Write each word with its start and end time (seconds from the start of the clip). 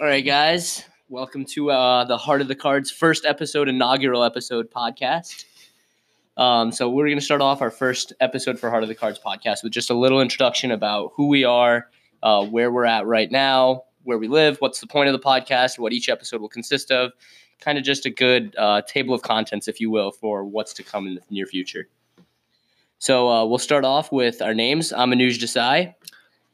All 0.00 0.06
right, 0.06 0.24
guys. 0.24 0.82
Welcome 1.10 1.44
to 1.44 1.70
uh, 1.70 2.04
the 2.04 2.16
Heart 2.16 2.40
of 2.40 2.48
the 2.48 2.54
Cards 2.54 2.90
first 2.90 3.26
episode, 3.26 3.68
inaugural 3.68 4.24
episode 4.24 4.70
podcast. 4.70 5.44
Um, 6.38 6.72
so 6.72 6.88
we're 6.88 7.04
going 7.04 7.18
to 7.18 7.24
start 7.24 7.42
off 7.42 7.60
our 7.60 7.70
first 7.70 8.14
episode 8.18 8.58
for 8.58 8.70
Heart 8.70 8.82
of 8.82 8.88
the 8.88 8.94
Cards 8.94 9.20
podcast 9.22 9.62
with 9.62 9.74
just 9.74 9.90
a 9.90 9.94
little 9.94 10.22
introduction 10.22 10.70
about 10.70 11.12
who 11.16 11.26
we 11.26 11.44
are, 11.44 11.90
uh, 12.22 12.46
where 12.46 12.72
we're 12.72 12.86
at 12.86 13.04
right 13.04 13.30
now, 13.30 13.82
where 14.04 14.16
we 14.16 14.26
live, 14.26 14.56
what's 14.60 14.80
the 14.80 14.86
point 14.86 15.10
of 15.10 15.12
the 15.12 15.18
podcast, 15.18 15.78
what 15.78 15.92
each 15.92 16.08
episode 16.08 16.40
will 16.40 16.48
consist 16.48 16.90
of, 16.90 17.12
kind 17.60 17.76
of 17.76 17.84
just 17.84 18.06
a 18.06 18.10
good 18.10 18.54
uh, 18.56 18.80
table 18.86 19.12
of 19.12 19.20
contents, 19.20 19.68
if 19.68 19.82
you 19.82 19.90
will, 19.90 20.12
for 20.12 20.46
what's 20.46 20.72
to 20.72 20.82
come 20.82 21.08
in 21.08 21.16
the 21.16 21.20
near 21.28 21.44
future. 21.44 21.90
So 23.00 23.28
uh, 23.28 23.44
we'll 23.44 23.58
start 23.58 23.84
off 23.84 24.10
with 24.10 24.40
our 24.40 24.54
names. 24.54 24.94
I'm 24.94 25.10
Anuj 25.10 25.38
Desai. 25.38 25.94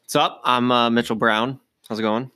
What's 0.02 0.16
up? 0.16 0.40
I'm 0.42 0.72
uh, 0.72 0.90
Mitchell 0.90 1.14
Brown. 1.14 1.60
How's 1.88 2.00
it 2.00 2.02
going? 2.02 2.32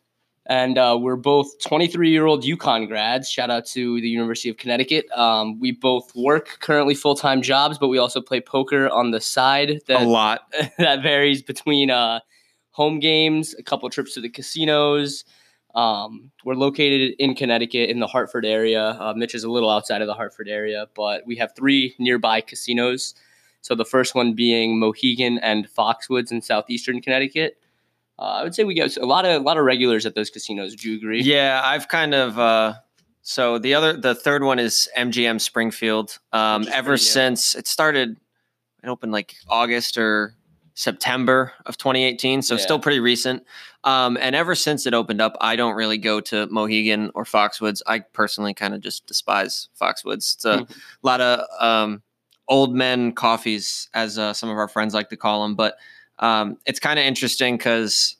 And 0.50 0.78
uh, 0.78 0.98
we're 1.00 1.14
both 1.14 1.60
23 1.60 2.10
year 2.10 2.26
old 2.26 2.42
UConn 2.42 2.88
grads. 2.88 3.30
Shout 3.30 3.50
out 3.50 3.64
to 3.66 4.00
the 4.00 4.08
University 4.08 4.48
of 4.48 4.56
Connecticut. 4.56 5.08
Um, 5.12 5.60
we 5.60 5.70
both 5.70 6.12
work 6.16 6.58
currently 6.58 6.96
full 6.96 7.14
time 7.14 7.40
jobs, 7.40 7.78
but 7.78 7.86
we 7.86 7.98
also 7.98 8.20
play 8.20 8.40
poker 8.40 8.88
on 8.90 9.12
the 9.12 9.20
side. 9.20 9.80
That, 9.86 10.02
a 10.02 10.04
lot. 10.04 10.52
that 10.78 11.02
varies 11.02 11.40
between 11.40 11.88
uh, 11.90 12.18
home 12.72 12.98
games, 12.98 13.54
a 13.54 13.62
couple 13.62 13.88
trips 13.90 14.14
to 14.14 14.20
the 14.20 14.28
casinos. 14.28 15.24
Um, 15.76 16.32
we're 16.44 16.54
located 16.54 17.14
in 17.20 17.36
Connecticut 17.36 17.88
in 17.88 18.00
the 18.00 18.08
Hartford 18.08 18.44
area. 18.44 18.96
Uh, 19.00 19.14
Mitch 19.16 19.36
is 19.36 19.44
a 19.44 19.50
little 19.50 19.70
outside 19.70 20.02
of 20.02 20.08
the 20.08 20.14
Hartford 20.14 20.48
area, 20.48 20.86
but 20.96 21.24
we 21.26 21.36
have 21.36 21.54
three 21.54 21.94
nearby 22.00 22.40
casinos. 22.40 23.14
So 23.60 23.76
the 23.76 23.84
first 23.84 24.16
one 24.16 24.34
being 24.34 24.80
Mohegan 24.80 25.38
and 25.38 25.68
Foxwoods 25.68 26.32
in 26.32 26.42
southeastern 26.42 27.00
Connecticut 27.00 27.56
I 28.24 28.42
would 28.42 28.54
say 28.54 28.64
we 28.64 28.74
get 28.74 28.96
a 28.96 29.06
lot 29.06 29.24
of 29.24 29.40
a 29.40 29.44
lot 29.44 29.56
of 29.56 29.64
regulars 29.64 30.06
at 30.06 30.14
those 30.14 30.30
casinos. 30.30 30.74
Do 30.76 30.90
you 30.90 30.96
agree? 30.96 31.22
Yeah, 31.22 31.60
I've 31.64 31.88
kind 31.88 32.14
of. 32.14 32.38
Uh, 32.38 32.74
so 33.22 33.58
the 33.58 33.74
other, 33.74 33.92
the 33.92 34.14
third 34.14 34.42
one 34.42 34.58
is 34.58 34.88
MGM 34.96 35.40
Springfield. 35.40 36.18
Um, 36.32 36.66
ever 36.72 36.96
since 36.96 37.54
it 37.54 37.66
started, 37.66 38.16
it 38.82 38.88
opened 38.88 39.12
like 39.12 39.36
August 39.48 39.98
or 39.98 40.34
September 40.74 41.52
of 41.66 41.76
2018, 41.76 42.42
so 42.42 42.54
yeah. 42.54 42.60
still 42.60 42.78
pretty 42.78 43.00
recent. 43.00 43.44
Um, 43.84 44.16
and 44.20 44.34
ever 44.34 44.54
since 44.54 44.86
it 44.86 44.94
opened 44.94 45.20
up, 45.20 45.36
I 45.40 45.56
don't 45.56 45.74
really 45.74 45.98
go 45.98 46.20
to 46.20 46.46
Mohegan 46.46 47.10
or 47.14 47.24
Foxwoods. 47.24 47.82
I 47.86 48.00
personally 48.00 48.54
kind 48.54 48.74
of 48.74 48.80
just 48.80 49.06
despise 49.06 49.68
Foxwoods. 49.80 50.34
It's 50.34 50.44
a 50.44 50.58
mm-hmm. 50.58 50.72
lot 51.02 51.20
of 51.20 51.46
um, 51.60 52.02
old 52.48 52.74
men 52.74 53.12
coffees, 53.12 53.88
as 53.92 54.18
uh, 54.18 54.32
some 54.32 54.48
of 54.48 54.56
our 54.56 54.68
friends 54.68 54.94
like 54.94 55.10
to 55.10 55.16
call 55.16 55.42
them, 55.42 55.54
but 55.54 55.76
um, 56.20 56.58
it's 56.66 56.78
kind 56.78 56.98
of 56.98 57.04
interesting 57.04 57.56
because 57.56 58.16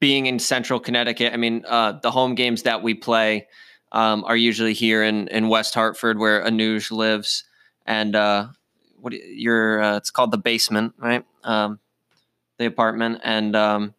being 0.00 0.26
in 0.26 0.38
central 0.38 0.78
Connecticut, 0.78 1.32
I 1.32 1.36
mean, 1.36 1.64
uh, 1.66 1.92
the 2.00 2.10
home 2.10 2.34
games 2.34 2.62
that 2.62 2.82
we 2.82 2.94
play 2.94 3.48
um, 3.92 4.24
are 4.24 4.36
usually 4.36 4.74
here 4.74 5.02
in, 5.02 5.28
in 5.28 5.48
West 5.48 5.74
Hartford, 5.74 6.18
where 6.18 6.44
Anuj 6.44 6.90
lives. 6.90 7.44
And 7.86 8.14
uh, 8.14 8.48
what 8.96 9.12
you're, 9.12 9.82
uh, 9.82 9.96
it's 9.96 10.10
called 10.10 10.30
the 10.30 10.38
basement, 10.38 10.94
right? 10.98 11.24
Um, 11.42 11.80
the 12.58 12.66
apartment. 12.66 13.20
And 13.24 13.56
um, 13.56 13.94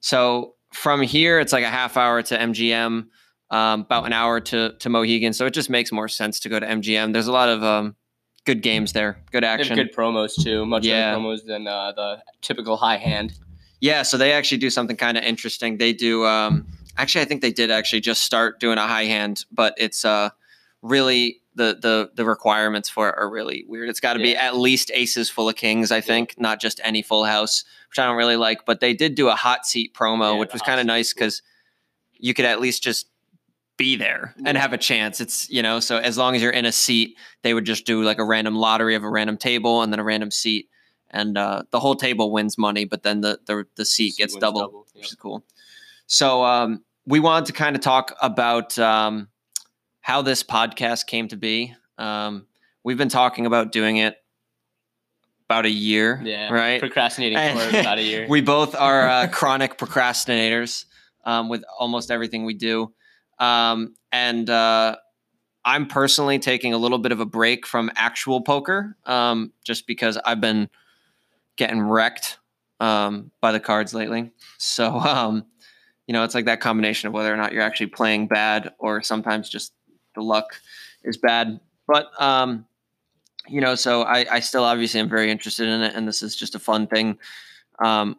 so 0.00 0.54
from 0.72 1.02
here, 1.02 1.40
it's 1.40 1.52
like 1.52 1.64
a 1.64 1.70
half 1.70 1.96
hour 1.96 2.22
to 2.22 2.38
MGM, 2.38 3.06
um, 3.50 3.80
about 3.80 4.06
an 4.06 4.12
hour 4.12 4.40
to, 4.40 4.74
to 4.78 4.88
Mohegan. 4.88 5.32
So 5.32 5.46
it 5.46 5.54
just 5.54 5.70
makes 5.70 5.92
more 5.92 6.08
sense 6.08 6.40
to 6.40 6.48
go 6.48 6.60
to 6.60 6.66
MGM. 6.66 7.12
There's 7.12 7.26
a 7.26 7.32
lot 7.32 7.48
of 7.48 7.62
um, 7.62 7.96
good 8.44 8.62
games 8.62 8.92
there. 8.92 9.18
Good 9.32 9.44
action. 9.44 9.76
good 9.76 9.94
promos 9.94 10.42
too. 10.42 10.64
Much 10.66 10.84
yeah. 10.84 11.12
better 11.12 11.20
promos 11.20 11.44
than 11.44 11.66
uh, 11.66 11.92
the 11.92 12.22
typical 12.40 12.76
high 12.76 12.98
hand. 12.98 13.32
Yeah, 13.80 14.02
so 14.02 14.16
they 14.16 14.32
actually 14.32 14.58
do 14.58 14.70
something 14.70 14.96
kind 14.96 15.18
of 15.18 15.24
interesting. 15.24 15.78
They 15.78 15.92
do. 15.92 16.24
Um, 16.24 16.66
actually, 16.96 17.22
I 17.22 17.24
think 17.26 17.42
they 17.42 17.52
did 17.52 17.70
actually 17.70 18.00
just 18.00 18.22
start 18.22 18.60
doing 18.60 18.78
a 18.78 18.86
high 18.86 19.04
hand, 19.04 19.44
but 19.52 19.74
it's 19.76 20.04
uh, 20.04 20.30
really 20.82 21.40
the 21.54 21.78
the 21.80 22.10
the 22.14 22.24
requirements 22.24 22.88
for 22.88 23.08
it 23.08 23.14
are 23.18 23.28
really 23.28 23.64
weird. 23.68 23.88
It's 23.88 24.00
got 24.00 24.14
to 24.14 24.20
yeah. 24.20 24.24
be 24.24 24.36
at 24.36 24.56
least 24.56 24.90
aces 24.94 25.30
full 25.30 25.48
of 25.48 25.56
kings, 25.56 25.92
I 25.92 26.00
think, 26.00 26.34
not 26.38 26.60
just 26.60 26.80
any 26.82 27.02
full 27.02 27.24
house, 27.24 27.64
which 27.90 27.98
I 27.98 28.06
don't 28.06 28.16
really 28.16 28.36
like. 28.36 28.64
But 28.64 28.80
they 28.80 28.94
did 28.94 29.14
do 29.14 29.28
a 29.28 29.34
hot 29.34 29.66
seat 29.66 29.94
promo, 29.94 30.32
yeah, 30.32 30.38
which 30.38 30.52
was 30.52 30.62
kind 30.62 30.80
of 30.80 30.86
nice 30.86 31.12
because 31.12 31.42
you 32.12 32.34
could 32.34 32.44
at 32.44 32.60
least 32.60 32.82
just 32.82 33.06
be 33.76 33.96
there 33.96 34.34
and 34.44 34.56
have 34.56 34.72
a 34.72 34.78
chance. 34.78 35.20
It's, 35.20 35.50
you 35.50 35.62
know, 35.62 35.80
so 35.80 35.98
as 35.98 36.16
long 36.16 36.36
as 36.36 36.42
you're 36.42 36.52
in 36.52 36.64
a 36.64 36.72
seat, 36.72 37.16
they 37.42 37.54
would 37.54 37.64
just 37.64 37.86
do 37.86 38.02
like 38.02 38.18
a 38.18 38.24
random 38.24 38.54
lottery 38.54 38.94
of 38.94 39.02
a 39.02 39.08
random 39.08 39.36
table 39.36 39.82
and 39.82 39.92
then 39.92 40.00
a 40.00 40.04
random 40.04 40.30
seat. 40.30 40.68
And 41.10 41.38
uh, 41.38 41.62
the 41.70 41.80
whole 41.80 41.94
table 41.94 42.32
wins 42.32 42.58
money, 42.58 42.84
but 42.84 43.02
then 43.04 43.20
the 43.20 43.38
the, 43.46 43.64
the 43.76 43.84
seat 43.84 44.16
gets 44.16 44.34
double, 44.34 44.60
double. 44.60 44.86
Yep. 44.94 45.02
which 45.02 45.12
is 45.12 45.14
cool. 45.14 45.44
So 46.06 46.44
um, 46.44 46.84
we 47.06 47.20
wanted 47.20 47.46
to 47.46 47.52
kind 47.52 47.76
of 47.76 47.82
talk 47.82 48.14
about 48.20 48.76
um, 48.78 49.28
how 50.00 50.22
this 50.22 50.42
podcast 50.42 51.06
came 51.06 51.28
to 51.28 51.36
be. 51.36 51.74
Um, 51.98 52.46
we've 52.82 52.98
been 52.98 53.08
talking 53.08 53.46
about 53.46 53.70
doing 53.70 53.98
it 53.98 54.16
about 55.48 55.66
a 55.66 55.70
year, 55.70 56.20
yeah, 56.24 56.52
right? 56.52 56.80
Procrastinating 56.80 57.38
for 57.38 57.78
about 57.78 57.98
a 57.98 58.02
year. 58.02 58.26
we 58.28 58.40
both 58.40 58.74
are 58.74 59.08
uh, 59.08 59.26
chronic 59.32 59.78
procrastinators 59.78 60.86
um, 61.24 61.48
with 61.48 61.64
almost 61.78 62.10
everything 62.10 62.44
we 62.44 62.54
do. 62.54 62.92
Um, 63.38 63.94
and 64.12 64.48
uh, 64.48 64.96
I'm 65.64 65.86
personally 65.86 66.38
taking 66.38 66.72
a 66.72 66.78
little 66.78 66.98
bit 66.98 67.12
of 67.12 67.20
a 67.20 67.26
break 67.26 67.66
from 67.66 67.90
actual 67.96 68.42
poker 68.42 68.96
um, 69.06 69.52
just 69.64 69.86
because 69.86 70.18
I've 70.24 70.40
been 70.40 70.68
getting 71.56 71.80
wrecked 71.80 72.38
um, 72.80 73.30
by 73.40 73.52
the 73.52 73.60
cards 73.60 73.94
lately. 73.94 74.30
So, 74.58 74.98
um, 74.98 75.46
you 76.06 76.12
know, 76.12 76.24
it's 76.24 76.34
like 76.34 76.44
that 76.46 76.60
combination 76.60 77.08
of 77.08 77.14
whether 77.14 77.32
or 77.32 77.36
not 77.36 77.52
you're 77.52 77.62
actually 77.62 77.86
playing 77.86 78.28
bad 78.28 78.72
or 78.78 79.02
sometimes 79.02 79.48
just 79.48 79.72
the 80.14 80.22
luck 80.22 80.60
is 81.02 81.16
bad. 81.16 81.60
But, 81.86 82.10
um, 82.20 82.66
you 83.48 83.60
know, 83.60 83.74
so 83.74 84.02
I, 84.02 84.26
I 84.30 84.40
still 84.40 84.64
obviously 84.64 85.00
am 85.00 85.08
very 85.08 85.30
interested 85.30 85.68
in 85.68 85.82
it, 85.82 85.94
and 85.94 86.08
this 86.08 86.22
is 86.22 86.36
just 86.36 86.54
a 86.54 86.58
fun 86.58 86.86
thing. 86.86 87.18
Um, 87.82 88.18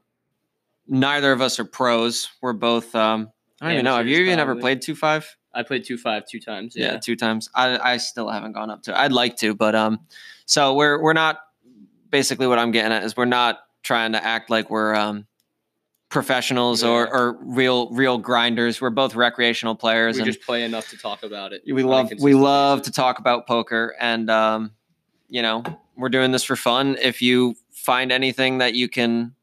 neither 0.87 1.31
of 1.31 1.41
us 1.41 1.59
are 1.59 1.65
pros. 1.65 2.29
We're 2.41 2.53
both 2.53 2.93
um, 2.95 3.31
I 3.61 3.65
don't 3.65 3.73
even 3.73 3.85
know. 3.85 3.95
Have 3.95 4.07
you 4.07 4.17
even 4.17 4.39
ever 4.39 4.55
played 4.55 4.81
two 4.81 4.95
five? 4.95 5.37
I 5.53 5.63
played 5.63 5.85
two 5.85 5.97
five 5.97 6.25
two 6.27 6.39
times. 6.39 6.75
Yeah. 6.75 6.93
yeah, 6.93 6.97
two 6.97 7.15
times. 7.15 7.49
I 7.55 7.77
I 7.93 7.97
still 7.97 8.29
haven't 8.29 8.53
gone 8.53 8.69
up 8.69 8.83
to. 8.83 8.99
I'd 8.99 9.13
like 9.13 9.37
to, 9.37 9.55
but 9.55 9.75
um, 9.75 10.01
so 10.45 10.73
we're 10.73 11.01
we're 11.01 11.13
not. 11.13 11.39
Basically, 12.09 12.47
what 12.47 12.59
I'm 12.59 12.71
getting 12.71 12.91
at 12.91 13.03
is 13.03 13.17
we're 13.17 13.25
not 13.25 13.59
trying 13.83 14.13
to 14.13 14.23
act 14.23 14.49
like 14.49 14.69
we're 14.69 14.95
um 14.95 15.25
professionals 16.09 16.83
yeah. 16.83 16.89
or, 16.89 17.13
or 17.13 17.37
real 17.41 17.89
real 17.91 18.17
grinders. 18.17 18.79
We're 18.79 18.89
both 18.89 19.15
recreational 19.15 19.75
players. 19.75 20.15
We 20.15 20.21
and 20.21 20.31
just 20.31 20.45
play 20.45 20.63
enough 20.63 20.89
to 20.89 20.97
talk 20.97 21.23
about 21.23 21.53
it. 21.53 21.63
We 21.65 21.83
love 21.83 22.11
we 22.19 22.33
love 22.33 22.83
to 22.83 22.91
talk 22.91 23.19
about 23.19 23.47
poker, 23.47 23.95
and 23.99 24.29
um, 24.29 24.71
you 25.29 25.41
know, 25.41 25.63
we're 25.95 26.09
doing 26.09 26.31
this 26.31 26.43
for 26.43 26.55
fun. 26.55 26.97
If 27.01 27.21
you 27.21 27.55
find 27.71 28.11
anything 28.11 28.59
that 28.59 28.73
you 28.73 28.89
can 28.89 29.35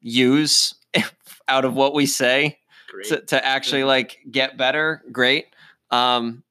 use 0.00 0.74
out 1.48 1.64
of 1.64 1.74
what 1.74 1.94
we 1.94 2.06
say 2.06 2.58
to, 3.04 3.20
to, 3.20 3.44
actually 3.44 3.84
like 3.84 4.18
get 4.30 4.56
better, 4.56 5.02
great. 5.12 5.46
Um, 5.90 6.42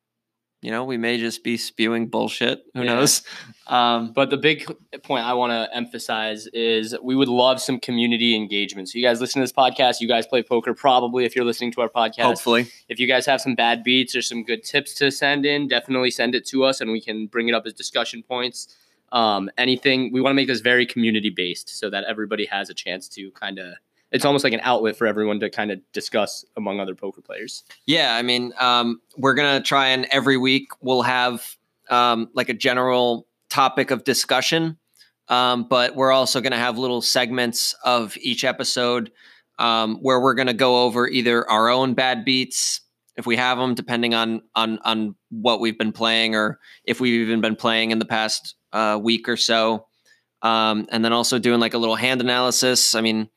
you 0.65 0.71
know, 0.71 0.83
we 0.83 0.97
may 0.97 1.19
just 1.19 1.43
be 1.43 1.57
spewing 1.57 2.07
bullshit. 2.07 2.65
Who 2.73 2.81
yeah. 2.81 2.95
knows? 2.95 3.21
Um, 3.67 4.13
but 4.13 4.31
the 4.31 4.37
big 4.37 4.65
point 5.03 5.25
I 5.25 5.33
want 5.33 5.51
to 5.51 5.75
emphasize 5.75 6.47
is 6.53 6.95
we 7.03 7.15
would 7.15 7.27
love 7.27 7.61
some 7.61 7.79
community 7.79 8.35
engagement. 8.35 8.89
So 8.89 8.97
you 8.97 9.03
guys 9.03 9.21
listen 9.21 9.41
to 9.41 9.43
this 9.43 9.51
podcast. 9.51 10.01
You 10.01 10.07
guys 10.07 10.25
play 10.25 10.41
poker, 10.41 10.73
probably 10.73 11.25
if 11.25 11.35
you're 11.35 11.45
listening 11.45 11.71
to 11.73 11.81
our 11.81 11.89
podcast. 11.89 12.23
Hopefully, 12.23 12.67
if 12.89 12.99
you 12.99 13.07
guys 13.07 13.27
have 13.27 13.41
some 13.41 13.53
bad 13.53 13.83
beats 13.83 14.15
or 14.15 14.23
some 14.23 14.43
good 14.43 14.63
tips 14.63 14.95
to 14.95 15.11
send 15.11 15.45
in, 15.45 15.67
definitely 15.67 16.09
send 16.09 16.33
it 16.33 16.47
to 16.47 16.63
us, 16.63 16.81
and 16.81 16.91
we 16.91 17.01
can 17.01 17.27
bring 17.27 17.47
it 17.47 17.53
up 17.53 17.67
as 17.67 17.73
discussion 17.73 18.23
points. 18.23 18.75
Um, 19.11 19.51
anything 19.57 20.11
we 20.11 20.19
want 20.19 20.31
to 20.31 20.35
make 20.35 20.47
this 20.47 20.61
very 20.61 20.87
community 20.87 21.29
based, 21.29 21.69
so 21.69 21.89
that 21.91 22.05
everybody 22.05 22.45
has 22.45 22.71
a 22.71 22.73
chance 22.73 23.07
to 23.09 23.29
kind 23.31 23.59
of 23.59 23.75
it's 24.15 24.23
almost 24.23 24.45
like 24.45 24.53
an 24.53 24.61
outlet 24.63 24.95
for 24.95 25.05
everyone 25.05 25.41
to 25.41 25.49
kind 25.49 25.71
of 25.71 25.79
discuss 25.91 26.45
among 26.55 26.79
other 26.79 26.95
poker 26.95 27.21
players. 27.21 27.65
Yeah, 27.85 28.15
I 28.15 28.21
mean, 28.21 28.53
um, 28.57 29.01
we're 29.17 29.33
gonna 29.33 29.61
try 29.61 29.87
and 29.87 30.05
every 30.09 30.37
week 30.37 30.69
we'll 30.79 31.01
have 31.01 31.57
um, 31.89 32.29
like 32.33 32.47
a 32.47 32.53
general 32.53 33.27
topic 33.49 33.91
of 33.91 34.05
discussion, 34.05 34.77
um, 35.27 35.67
but 35.69 35.97
we're 35.97 36.13
also 36.13 36.39
gonna 36.39 36.57
have 36.57 36.77
little 36.77 37.01
segments 37.01 37.75
of 37.83 38.17
each 38.21 38.45
episode 38.45 39.11
um, 39.59 39.97
where 39.97 40.21
we're 40.21 40.33
gonna 40.33 40.53
go 40.53 40.83
over 40.83 41.09
either 41.09 41.47
our 41.49 41.67
own 41.67 41.93
bad 41.93 42.23
beats 42.23 42.79
if 43.17 43.25
we 43.25 43.35
have 43.35 43.57
them, 43.57 43.75
depending 43.75 44.13
on 44.13 44.43
on 44.55 44.79
on 44.85 45.15
what 45.29 45.59
we've 45.59 45.77
been 45.77 45.91
playing 45.91 46.35
or 46.35 46.57
if 46.85 47.01
we've 47.01 47.21
even 47.21 47.41
been 47.41 47.57
playing 47.57 47.91
in 47.91 47.99
the 47.99 48.05
past 48.05 48.55
uh, 48.71 48.97
week 49.01 49.27
or 49.27 49.35
so. 49.35 49.87
Um, 50.41 50.87
and 50.89 51.03
then 51.03 51.11
also 51.11 51.37
doing 51.37 51.59
like 51.59 51.73
a 51.73 51.77
little 51.77 51.95
hand 51.95 52.21
analysis. 52.21 52.95
I 52.95 53.01
mean, 53.01 53.29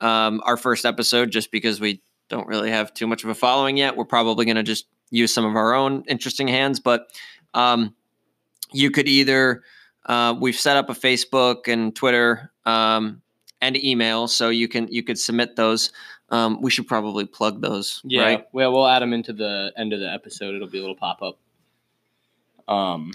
um, 0.00 0.40
our 0.44 0.56
first 0.56 0.84
episode 0.84 1.30
just 1.30 1.50
because 1.50 1.80
we 1.80 2.02
don't 2.28 2.46
really 2.46 2.70
have 2.70 2.92
too 2.94 3.06
much 3.06 3.24
of 3.24 3.30
a 3.30 3.34
following 3.34 3.76
yet. 3.76 3.96
We're 3.96 4.04
probably 4.04 4.44
going 4.44 4.56
to 4.56 4.62
just 4.62 4.86
use 5.10 5.32
some 5.32 5.44
of 5.44 5.56
our 5.56 5.74
own 5.74 6.04
interesting 6.08 6.48
hands, 6.48 6.80
but 6.80 7.08
um, 7.54 7.94
you 8.72 8.90
could 8.90 9.08
either 9.08 9.62
uh, 10.06 10.34
we've 10.38 10.56
set 10.56 10.76
up 10.76 10.90
a 10.90 10.94
Facebook 10.94 11.68
and 11.68 11.94
Twitter 11.94 12.50
um, 12.66 13.22
and 13.60 13.76
email, 13.82 14.28
so 14.28 14.48
you 14.48 14.68
can 14.68 14.88
you 14.88 15.02
could 15.02 15.18
submit 15.18 15.56
those. 15.56 15.92
Um, 16.30 16.60
we 16.60 16.70
should 16.70 16.86
probably 16.86 17.24
plug 17.24 17.62
those. 17.62 18.02
Yeah, 18.04 18.22
Right? 18.22 18.44
well, 18.52 18.72
we'll 18.72 18.86
add 18.86 19.00
them 19.00 19.14
into 19.14 19.32
the 19.32 19.72
end 19.78 19.94
of 19.94 20.00
the 20.00 20.12
episode. 20.12 20.54
It'll 20.54 20.68
be 20.68 20.76
a 20.78 20.82
little 20.82 20.96
pop 20.96 21.22
up. 21.22 21.38
Um, 22.72 23.12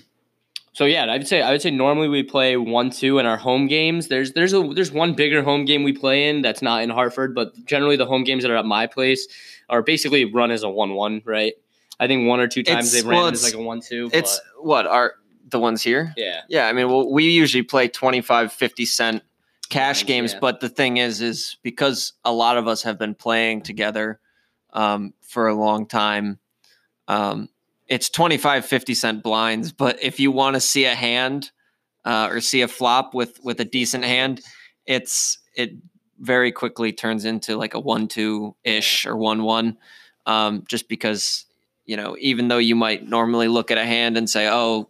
so 0.74 0.86
yeah, 0.86 1.06
I 1.06 1.18
would 1.18 1.28
say 1.28 1.42
I 1.42 1.52
would 1.52 1.62
say 1.62 1.72
normally 1.72 2.08
we 2.10 2.24
play 2.24 2.58
one 2.58 2.90
two 2.90 3.20
in 3.20 3.26
our 3.26 3.38
home 3.38 3.68
games. 3.68 4.08
There's 4.10 4.34
there's 4.34 4.54
a 4.54 4.62
there's 4.74 4.92
one 4.92 5.14
bigger 5.14 5.42
home 5.44 5.66
game 5.66 5.84
we 5.84 5.94
play 5.94 6.30
in 6.30 6.42
that's 6.42 6.62
not 6.62 6.84
in 6.84 6.90
Hartford, 6.90 7.34
but 7.34 7.54
generally 7.66 7.96
the 7.96 8.06
home 8.06 8.24
games 8.24 8.44
that 8.44 8.52
are 8.52 8.58
at 8.58 8.66
my 8.66 8.88
place 8.88 9.28
are 9.70 9.82
basically 9.82 10.26
run 10.26 10.52
as 10.52 10.64
a 10.64 10.70
one 10.70 10.94
one, 10.96 11.22
right? 11.26 11.54
I 12.00 12.08
think 12.08 12.28
one 12.28 12.40
or 12.40 12.48
two 12.48 12.64
times 12.64 12.88
It's- 12.88 12.92
they've 12.94 13.06
ran 13.10 13.20
well, 13.20 13.28
it 13.28 13.34
as 13.34 13.44
like 13.44 13.54
a 13.54 13.62
one 13.62 13.82
two. 13.82 14.10
It's 14.12 14.42
what 14.60 14.86
are 14.88 15.14
the 15.50 15.60
ones 15.60 15.84
here? 15.84 16.14
yeah, 16.18 16.42
Yeah, 16.50 16.68
I 16.68 16.74
mean, 16.74 16.88
well, 16.90 17.12
we 17.12 17.30
usually 17.30 17.62
play 17.62 17.88
25, 17.88 18.52
50 18.52 18.86
cent 18.86 19.22
cash 19.70 20.02
Yeah, 20.02 20.08
games, 20.08 20.34
yeah. 20.34 20.40
but 20.40 20.60
the 20.62 20.70
thing 20.70 20.98
is, 20.98 21.22
is 21.22 21.58
because 21.62 22.14
a 22.26 22.32
lot 22.34 22.58
of 22.58 22.68
us 22.68 22.82
have 22.84 22.98
been 22.98 23.14
playing 23.14 23.62
together 23.62 24.20
um, 24.74 25.14
for 25.22 25.48
a 25.48 25.54
long 25.54 25.86
time, 25.86 26.40
um, 27.08 27.50
it's 27.94 28.10
25, 28.10 28.66
50 28.66 28.94
cent 28.96 29.24
blinds. 29.24 29.72
But 29.72 30.02
if 30.02 30.20
you 30.20 30.32
want 30.32 30.56
to 30.56 30.60
see 30.60 30.86
a 30.86 30.96
hand 30.96 31.52
uh, 32.04 32.30
or 32.32 32.42
see 32.42 32.64
a 32.64 32.68
flop 32.68 33.14
with 33.14 33.40
with 33.44 33.60
a 33.60 33.66
decent 33.66 34.04
hand, 34.04 34.42
it's 34.88 35.38
it 35.56 35.74
very 36.20 36.52
quickly 36.52 36.92
turns 36.92 37.24
into 37.24 37.56
like 37.56 37.76
a 37.76 37.80
one 37.80 38.08
two 38.08 38.56
ish 38.64 39.06
or 39.06 39.16
one 39.16 39.44
one, 39.44 39.78
um, 40.26 40.64
just 40.68 40.90
because 40.90 41.46
you 41.86 41.96
know 41.96 42.18
even 42.20 42.48
though 42.48 42.58
you 42.58 42.76
might 42.76 43.08
normally 43.08 43.48
look 43.48 43.70
at 43.70 43.78
a 43.78 43.86
hand 43.86 44.18
and 44.18 44.28
say, 44.28 44.50
oh, 44.50 44.90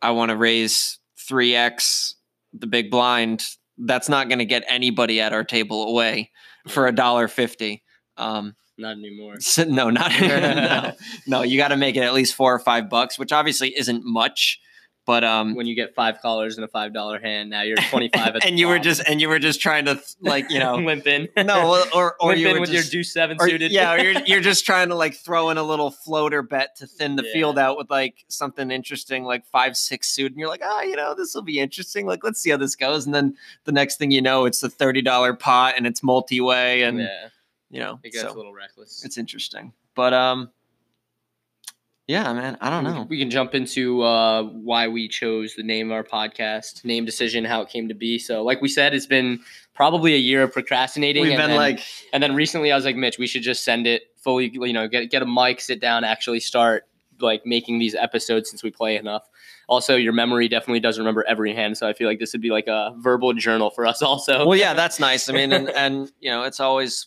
I 0.00 0.12
want 0.12 0.30
to 0.30 0.36
raise 0.36 1.00
three 1.18 1.54
x 1.54 2.14
the 2.54 2.66
big 2.66 2.90
blind. 2.90 3.44
That's 3.76 4.08
not 4.08 4.28
going 4.28 4.38
to 4.38 4.46
get 4.46 4.64
anybody 4.68 5.20
at 5.20 5.34
our 5.34 5.44
table 5.44 5.86
away 5.86 6.30
for 6.66 6.86
a 6.86 6.92
dollar 6.92 7.28
fifty. 7.28 7.82
Um, 8.16 8.56
not 8.82 8.98
anymore. 8.98 9.36
so- 9.40 9.64
no, 9.64 9.88
not 9.90 10.10
no, 10.20 10.92
no. 11.26 11.42
You 11.42 11.56
got 11.56 11.68
to 11.68 11.76
make 11.76 11.96
it 11.96 12.00
at 12.02 12.12
least 12.14 12.34
four 12.34 12.54
or 12.54 12.58
five 12.58 12.90
bucks, 12.90 13.18
which 13.18 13.32
obviously 13.32 13.76
isn't 13.76 14.04
much. 14.04 14.60
But 15.04 15.24
um, 15.24 15.56
When 15.56 15.66
you 15.66 15.74
get 15.74 15.96
five 15.96 16.20
callers 16.22 16.54
and 16.56 16.64
a 16.64 16.68
five 16.68 16.94
dollar 16.94 17.18
hand, 17.18 17.50
now 17.50 17.62
you're 17.62 17.76
twenty 17.90 18.08
five. 18.14 18.36
and 18.46 18.56
you 18.56 18.68
were 18.68 18.78
just 18.78 19.02
and 19.08 19.20
you 19.20 19.28
were 19.28 19.40
just 19.40 19.60
trying 19.60 19.86
to 19.86 20.00
like 20.20 20.48
you 20.48 20.60
know 20.60 20.76
limp 20.76 21.08
in. 21.08 21.26
no 21.36 21.82
or 21.92 22.14
or 22.20 22.28
limp 22.28 22.38
you 22.40 22.48
in 22.50 22.60
with 22.60 22.70
just, 22.70 22.92
your 22.92 23.00
deuce 23.00 23.12
seven 23.12 23.36
or, 23.40 23.48
suited. 23.48 23.72
yeah 23.72 23.96
you're 24.00 24.22
you're 24.26 24.40
just 24.40 24.64
trying 24.64 24.90
to 24.90 24.94
like 24.94 25.14
throw 25.14 25.50
in 25.50 25.58
a 25.58 25.62
little 25.64 25.90
floater 25.90 26.40
bet 26.40 26.76
to 26.76 26.86
thin 26.86 27.16
the 27.16 27.24
Yeah. 27.26 27.32
field 27.32 27.58
out 27.58 27.76
with 27.78 27.90
like 27.90 28.24
something 28.28 28.70
interesting 28.70 29.24
like 29.24 29.44
five 29.46 29.76
six 29.76 30.08
suit 30.08 30.30
and 30.30 30.38
you're 30.38 30.48
like 30.48 30.62
ah 30.64 30.82
you 30.82 30.94
know 30.94 31.16
this 31.16 31.34
will 31.34 31.42
be 31.42 31.58
interesting 31.58 32.06
like 32.06 32.22
let's 32.22 32.40
see 32.40 32.50
how 32.50 32.56
this 32.56 32.76
goes 32.76 33.04
and 33.04 33.12
then 33.12 33.34
the 33.64 33.72
next 33.72 33.96
thing 33.96 34.12
you 34.12 34.22
know 34.22 34.44
it's 34.44 34.60
the 34.60 34.70
thirty 34.70 35.02
dollar 35.02 35.34
pot 35.34 35.74
and 35.76 35.84
it's 35.84 36.04
multi 36.04 36.40
way 36.40 36.82
and 36.82 37.00
yeah, 37.00 37.28
you 37.72 37.80
know 37.80 37.98
it 38.04 38.12
gets 38.12 38.22
so 38.22 38.32
a 38.32 38.36
little 38.36 38.52
reckless. 38.52 39.04
it's 39.04 39.18
interesting 39.18 39.72
but 39.96 40.12
um 40.12 40.50
yeah 42.06 42.32
man 42.32 42.56
I 42.60 42.70
don't 42.70 42.84
know 42.84 43.06
We 43.08 43.18
can 43.18 43.30
jump 43.30 43.54
into 43.54 44.02
uh, 44.02 44.42
why 44.44 44.86
we 44.88 45.08
chose 45.08 45.54
the 45.56 45.62
name 45.62 45.90
of 45.90 45.94
our 45.94 46.04
podcast, 46.04 46.84
name 46.84 47.04
decision, 47.04 47.44
how 47.44 47.62
it 47.62 47.68
came 47.68 47.88
to 47.88 47.94
be. 47.94 48.18
So, 48.18 48.42
like 48.42 48.60
we 48.60 48.68
said, 48.68 48.92
it's 48.92 49.06
been 49.06 49.38
probably 49.72 50.14
a 50.14 50.18
year 50.18 50.42
of 50.42 50.52
procrastinating. 50.52 51.22
we've 51.22 51.32
and 51.32 51.40
been 51.40 51.50
then, 51.50 51.56
like 51.56 51.80
and 52.12 52.22
then 52.22 52.34
recently 52.34 52.72
I 52.72 52.76
was 52.76 52.84
like, 52.84 52.96
Mitch, 52.96 53.18
we 53.18 53.26
should 53.26 53.42
just 53.42 53.64
send 53.64 53.86
it 53.86 54.02
fully. 54.16 54.50
You 54.52 54.72
know, 54.72 54.88
get 54.88 55.10
get 55.10 55.22
a 55.22 55.26
mic, 55.26 55.60
sit 55.60 55.80
down, 55.80 56.04
actually 56.04 56.40
start 56.40 56.86
like 57.20 57.46
making 57.46 57.78
these 57.78 57.94
episodes 57.94 58.50
since 58.50 58.62
we 58.62 58.70
play 58.70 58.96
enough. 58.96 59.22
Also, 59.68 59.94
your 59.96 60.12
memory 60.12 60.48
definitely 60.48 60.80
doesn't 60.80 61.00
remember 61.00 61.24
every 61.26 61.54
hand, 61.54 61.78
so 61.78 61.88
I 61.88 61.92
feel 61.92 62.08
like 62.08 62.18
this 62.18 62.32
would 62.32 62.42
be 62.42 62.50
like 62.50 62.66
a 62.66 62.94
verbal 62.98 63.32
journal 63.32 63.70
for 63.70 63.86
us. 63.86 64.02
Also, 64.12 64.44
well 64.44 64.58
yeah 64.58 64.74
that's 64.74 65.00
nice 65.00 65.30
i 65.30 65.32
mean 65.32 65.52
and, 65.52 65.70
and 65.70 66.12
you 66.20 66.30
know 66.30 66.42
it's 66.42 66.60
always 66.60 67.06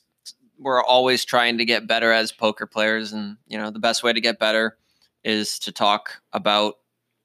we're 0.59 0.83
always 0.83 1.25
trying 1.25 1.57
to 1.57 1.65
get 1.65 1.87
better 1.87 2.11
as 2.11 2.31
poker 2.31 2.65
players 2.65 3.13
and 3.13 3.37
you 3.47 3.57
know 3.57 3.71
the 3.71 3.79
best 3.79 4.03
way 4.03 4.13
to 4.13 4.21
get 4.21 4.39
better 4.39 4.77
is 5.23 5.59
to 5.59 5.71
talk 5.71 6.21
about 6.33 6.75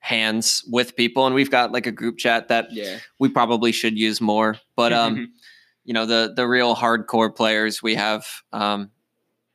hands 0.01 0.65
with 0.71 0.97
people 0.97 1.27
and 1.27 1.35
we've 1.35 1.51
got 1.51 1.73
like 1.73 1.87
a 1.87 1.93
group 1.93 2.17
chat 2.17 2.49
that 2.49 2.73
yeah, 2.73 2.99
we 3.19 3.29
probably 3.29 3.71
should 3.71 3.99
use 3.99 4.21
more 4.21 4.57
but 4.75 4.93
um 4.93 5.31
you 5.85 5.93
know 5.93 6.07
the 6.07 6.33
the 6.35 6.47
real 6.49 6.75
hardcore 6.75 7.35
players 7.35 7.83
we 7.83 7.95
have 7.95 8.27
um 8.53 8.91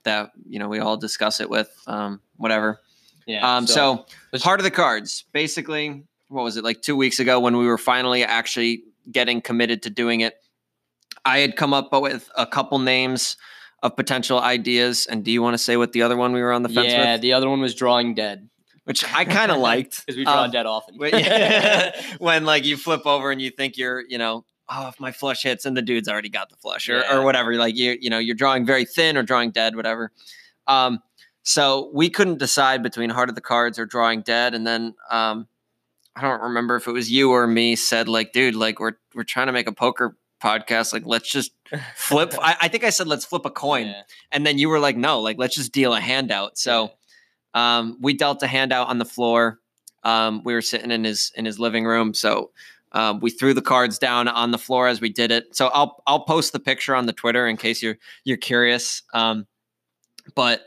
that 0.04 0.32
you 0.48 0.60
know 0.60 0.68
we 0.68 0.80
all 0.80 0.98
discuss 0.98 1.42
it 1.42 1.50
with 1.50 1.70
um 1.88 2.22
whatever 2.38 2.80
yeah. 3.26 3.58
um 3.58 3.66
so, 3.66 4.06
let's- 4.32 4.44
heart 4.44 4.60
of 4.60 4.64
the 4.64 4.72
cards 4.72 5.26
basically 5.34 6.04
what 6.28 6.44
was 6.44 6.58
it 6.58 6.64
like 6.64 6.82
two 6.82 6.96
weeks 6.96 7.20
ago 7.20 7.40
when 7.40 7.58
we 7.58 7.66
were 7.66 7.78
finally 7.78 8.24
actually 8.24 8.84
getting 9.12 9.42
committed 9.42 9.82
to 9.82 9.90
doing 9.90 10.22
it 10.22 10.36
i 11.26 11.40
had 11.40 11.56
come 11.56 11.74
up 11.74 11.92
with 11.92 12.30
a 12.36 12.46
couple 12.46 12.78
names 12.78 13.36
of 13.84 13.96
potential 13.96 14.40
ideas 14.40 15.06
and 15.06 15.24
do 15.24 15.32
you 15.32 15.42
want 15.42 15.54
to 15.54 15.58
say 15.58 15.78
what 15.78 15.92
the 15.94 16.02
other 16.02 16.18
one 16.18 16.32
we 16.34 16.42
were 16.42 16.52
on 16.54 16.64
the 16.64 16.70
fence 16.70 16.86
with? 16.88 16.94
yeah, 16.94 17.12
with 17.14 17.22
the 17.22 17.34
other 17.34 17.50
one 17.50 17.60
was 17.62 17.76
drawing 17.76 18.14
dead 18.16 18.50
which 18.86 19.04
i 19.14 19.26
kind 19.26 19.52
of 19.52 19.58
liked 19.72 20.06
because 20.06 20.18
we 20.18 20.24
draw 20.24 20.44
Um, 20.44 20.52
dead 20.52 20.66
often. 20.66 20.98
when, 20.98 21.12
yeah, 21.12 21.92
when 22.20 22.46
like 22.46 22.66
you 22.66 22.78
flip 22.78 23.06
over 23.06 23.32
and 23.32 23.42
you 23.42 23.52
think 23.52 23.78
you're 23.78 24.04
you 24.08 24.18
know 24.18 24.46
oh 24.70 24.88
if 24.88 25.00
my 25.00 25.12
flush 25.12 25.44
hits 25.44 25.66
and 25.66 25.76
the 25.78 25.82
dude's 25.82 26.08
already 26.08 26.30
got 26.30 26.50
the 26.50 26.56
flush 26.58 26.90
or, 26.90 27.00
Yeah. 27.00 27.18
or 27.18 27.24
whatever 27.24 27.54
like 27.56 27.76
you 27.76 27.98
you 28.00 28.10
know 28.10 28.18
you're 28.20 28.36
drawing 28.36 28.66
very 28.66 28.86
thin 28.86 29.18
or 29.18 29.24
drawing 29.24 29.52
dead 29.52 29.76
whatever 29.76 30.12
um 30.68 31.00
so 31.44 31.92
we 31.94 32.10
couldn't 32.10 32.40
decide 32.40 32.82
between 32.82 33.12
heart 33.12 33.30
of 33.30 33.36
the 33.36 33.42
cards 33.42 33.78
or 33.78 33.86
drawing 33.86 34.22
dead 34.22 34.56
and 34.56 34.66
then 34.66 34.96
um 35.12 35.48
i 36.16 36.22
don't 36.22 36.42
remember 36.42 36.76
if 36.76 36.88
it 36.88 36.92
was 36.92 37.12
you 37.12 37.32
or 37.32 37.46
me 37.46 37.76
said 37.76 38.08
like 38.08 38.32
dude 38.34 38.56
like 38.56 38.80
we're 38.80 38.94
we're 39.14 39.24
trying 39.24 39.46
to 39.48 39.54
make 39.54 39.68
a 39.68 39.72
poker 39.72 40.18
podcast 40.42 40.94
like 40.94 41.06
let's 41.06 41.30
just 41.30 41.52
flip 41.96 42.34
I, 42.40 42.56
I 42.62 42.68
think 42.68 42.84
i 42.84 42.90
said 42.90 43.08
let's 43.08 43.26
flip 43.26 43.46
a 43.46 43.50
coin. 43.50 43.88
Yeah. 43.88 44.02
and 44.32 44.46
then 44.46 44.58
you 44.58 44.70
were 44.70 44.80
like 44.80 44.98
no 44.98 45.22
like 45.22 45.38
let's 45.38 45.56
just 45.56 45.72
deal 45.72 45.94
a 45.94 46.00
handout. 46.00 46.58
So 46.58 46.92
um, 47.54 47.98
we 48.02 48.14
dealt 48.14 48.44
a 48.44 48.48
handout 48.48 48.90
on 48.90 48.98
the 48.98 49.06
floor. 49.06 49.60
Um, 50.04 50.44
we 50.44 50.54
were 50.54 50.62
sitting 50.62 50.92
in 50.92 51.04
his 51.04 51.32
in 51.36 51.46
his 51.46 51.58
living 51.60 51.86
room. 51.86 52.14
So 52.14 52.52
um, 52.92 53.20
we 53.22 53.30
threw 53.30 53.54
the 53.54 53.62
cards 53.62 53.98
down 53.98 54.28
on 54.28 54.52
the 54.52 54.58
floor 54.58 54.88
as 54.88 55.02
we 55.02 55.10
did 55.10 55.32
it. 55.32 55.56
So 55.56 55.68
i'll 55.68 56.04
i'll 56.06 56.26
post 56.26 56.54
the 56.54 56.60
picture 56.60 56.96
on 56.96 57.06
the 57.06 57.14
twitter 57.14 57.48
in 57.48 57.58
case 57.58 57.82
you're 57.82 57.98
you're 58.24 58.38
curious. 58.38 59.04
Um, 59.14 59.48
but 60.36 60.66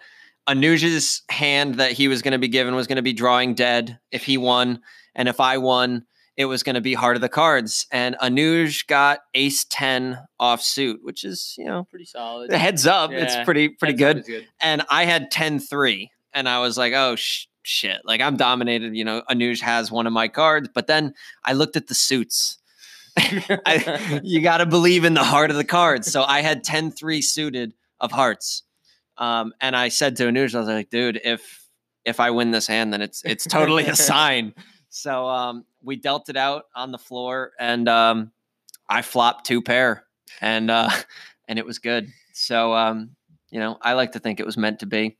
Anuj's 0.49 1.23
hand 1.29 1.75
that 1.75 1.93
he 1.93 2.09
was 2.09 2.23
going 2.23 2.33
to 2.33 2.39
be 2.39 2.49
given 2.49 2.75
was 2.75 2.87
going 2.87 2.97
to 2.97 3.03
be 3.03 3.13
drawing 3.13 3.55
dead 3.55 3.99
if 4.11 4.25
he 4.25 4.39
won. 4.39 4.81
And 5.15 5.29
if 5.29 5.41
i 5.41 5.59
won 5.59 6.07
it 6.39 6.47
was 6.47 6.63
going 6.63 6.75
to 6.75 6.81
be 6.81 6.95
heart 6.95 7.17
of 7.17 7.21
the 7.21 7.29
cards 7.29 7.87
and 7.93 8.17
Anuj 8.23 8.87
got 8.87 9.21
ace 9.35 9.67
10 9.69 10.19
off 10.41 10.63
suit 10.63 11.01
which 11.03 11.25
is 11.25 11.55
you 11.59 11.67
know 11.67 11.85
pretty 11.91 12.07
solid. 12.07 12.51
heads 12.53 12.87
up 12.87 13.11
it's 13.13 13.37
pretty 13.45 13.69
pretty 13.69 13.93
good 13.95 14.25
good. 14.25 14.47
and 14.61 14.83
I 14.89 15.05
had 15.05 15.31
10 15.31 15.59
3. 15.59 16.11
And 16.35 16.49
I 16.49 16.61
was 16.61 16.77
like, 16.77 16.93
oh, 16.93 17.17
sh- 17.17 17.47
shit. 17.63 18.03
Like, 18.05 18.21
I'm 18.21 18.37
dominated. 18.37 18.95
You 18.95 19.05
know, 19.05 19.23
Anuj 19.31 19.61
has 19.63 19.91
one 19.91 20.07
of 20.07 20.13
my 20.13 20.29
cards. 20.29 20.69
But 20.73 20.87
then 20.87 21.15
I 21.43 21.55
looked 21.55 21.75
at 21.75 21.87
the 21.89 21.95
suits. 21.95 22.59
I, 23.19 24.21
you 24.23 24.41
got 24.43 24.59
to 24.59 24.67
believe 24.67 25.05
in 25.05 25.15
the 25.15 25.25
heart 25.25 25.51
of 25.51 25.57
the 25.57 25.65
cards. 25.65 26.13
So 26.13 26.23
I 26.23 26.43
had 26.43 26.63
10 26.63 26.93
3 26.93 27.23
suited 27.23 27.75
of 27.99 28.13
hearts. 28.13 28.63
Um, 29.17 29.53
and 29.61 29.75
I 29.75 29.89
said 29.89 30.17
to 30.17 30.25
Anuj, 30.25 30.55
I 30.55 30.59
was 30.59 30.69
like, 30.69 30.91
dude, 30.91 31.21
if 31.25 31.67
if 32.05 32.21
I 32.21 32.31
win 32.31 32.53
this 32.53 32.67
hand, 32.67 32.93
then 32.93 33.03
it's 33.03 33.23
it's 33.25 33.45
totally 33.45 33.87
a 33.87 33.97
sign. 34.13 34.55
So 34.89 35.27
um, 35.29 35.65
we 35.83 35.97
dealt 35.97 36.29
it 36.29 36.37
out 36.37 36.65
on 36.75 36.93
the 36.93 36.99
floor, 36.99 37.53
and 37.59 37.89
um, 37.89 38.33
I 38.89 39.03
flopped 39.03 39.47
two 39.47 39.63
pair, 39.63 40.05
and 40.41 40.71
uh, 40.71 40.91
and 41.49 41.59
it 41.59 41.67
was 41.67 41.79
good. 41.79 42.09
So 42.33 42.73
um, 42.75 43.11
you 43.51 43.61
know, 43.61 43.79
I 43.83 43.93
like 43.95 44.13
to 44.13 44.19
think 44.19 44.41
it 44.41 44.47
was 44.47 44.57
meant 44.57 44.81
to 44.81 44.87
be. 44.87 45.17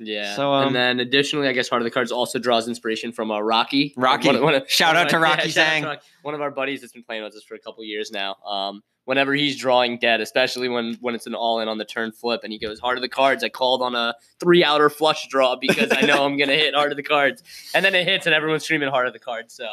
Yeah. 0.00 0.36
So, 0.36 0.52
um, 0.52 0.68
and 0.68 0.76
then 0.76 1.00
additionally, 1.00 1.48
I 1.48 1.52
guess 1.52 1.68
Heart 1.68 1.82
of 1.82 1.84
the 1.84 1.90
Cards 1.90 2.12
also 2.12 2.38
draws 2.38 2.68
inspiration 2.68 3.10
from 3.10 3.32
uh, 3.32 3.40
Rocky. 3.40 3.94
Rocky. 3.96 4.28
One- 4.28 4.42
one 4.42 4.54
of- 4.54 4.70
Shout 4.70 4.94
one 4.94 5.04
out 5.04 5.08
to 5.10 5.18
Rocky 5.18 5.48
shout 5.50 5.66
out 5.66 5.72
Zhang. 5.72 5.80
to 5.80 5.86
Rocky. 5.88 6.06
One 6.22 6.34
of 6.34 6.40
our 6.40 6.52
buddies 6.52 6.80
that's 6.82 6.92
been 6.92 7.02
playing 7.02 7.24
with 7.24 7.34
us 7.34 7.42
for 7.42 7.54
a 7.56 7.58
couple 7.58 7.82
years 7.82 8.12
now. 8.12 8.36
Um, 8.46 8.82
whenever 9.08 9.32
he's 9.32 9.56
drawing 9.56 9.96
dead, 9.96 10.20
especially 10.20 10.68
when 10.68 10.98
when 11.00 11.14
it's 11.14 11.26
an 11.26 11.34
all 11.34 11.60
in 11.60 11.68
on 11.68 11.78
the 11.78 11.84
turn 11.86 12.12
flip, 12.12 12.42
and 12.44 12.52
he 12.52 12.58
goes 12.58 12.78
hard 12.78 12.98
of 12.98 13.02
the 13.02 13.08
Cards. 13.08 13.42
I 13.42 13.48
called 13.48 13.80
on 13.80 13.94
a 13.94 14.14
three 14.38 14.62
outer 14.62 14.90
flush 14.90 15.26
draw 15.28 15.56
because 15.56 15.90
I 15.90 16.02
know 16.02 16.26
I'm 16.26 16.36
gonna 16.36 16.52
hit 16.52 16.74
hard 16.74 16.92
of 16.92 16.96
the 16.96 17.02
Cards, 17.02 17.42
and 17.74 17.82
then 17.82 17.94
it 17.94 18.06
hits, 18.06 18.26
and 18.26 18.34
everyone's 18.34 18.64
screaming 18.64 18.90
hard 18.90 19.06
of 19.06 19.12
the 19.14 19.18
Cards. 19.18 19.54
So. 19.54 19.66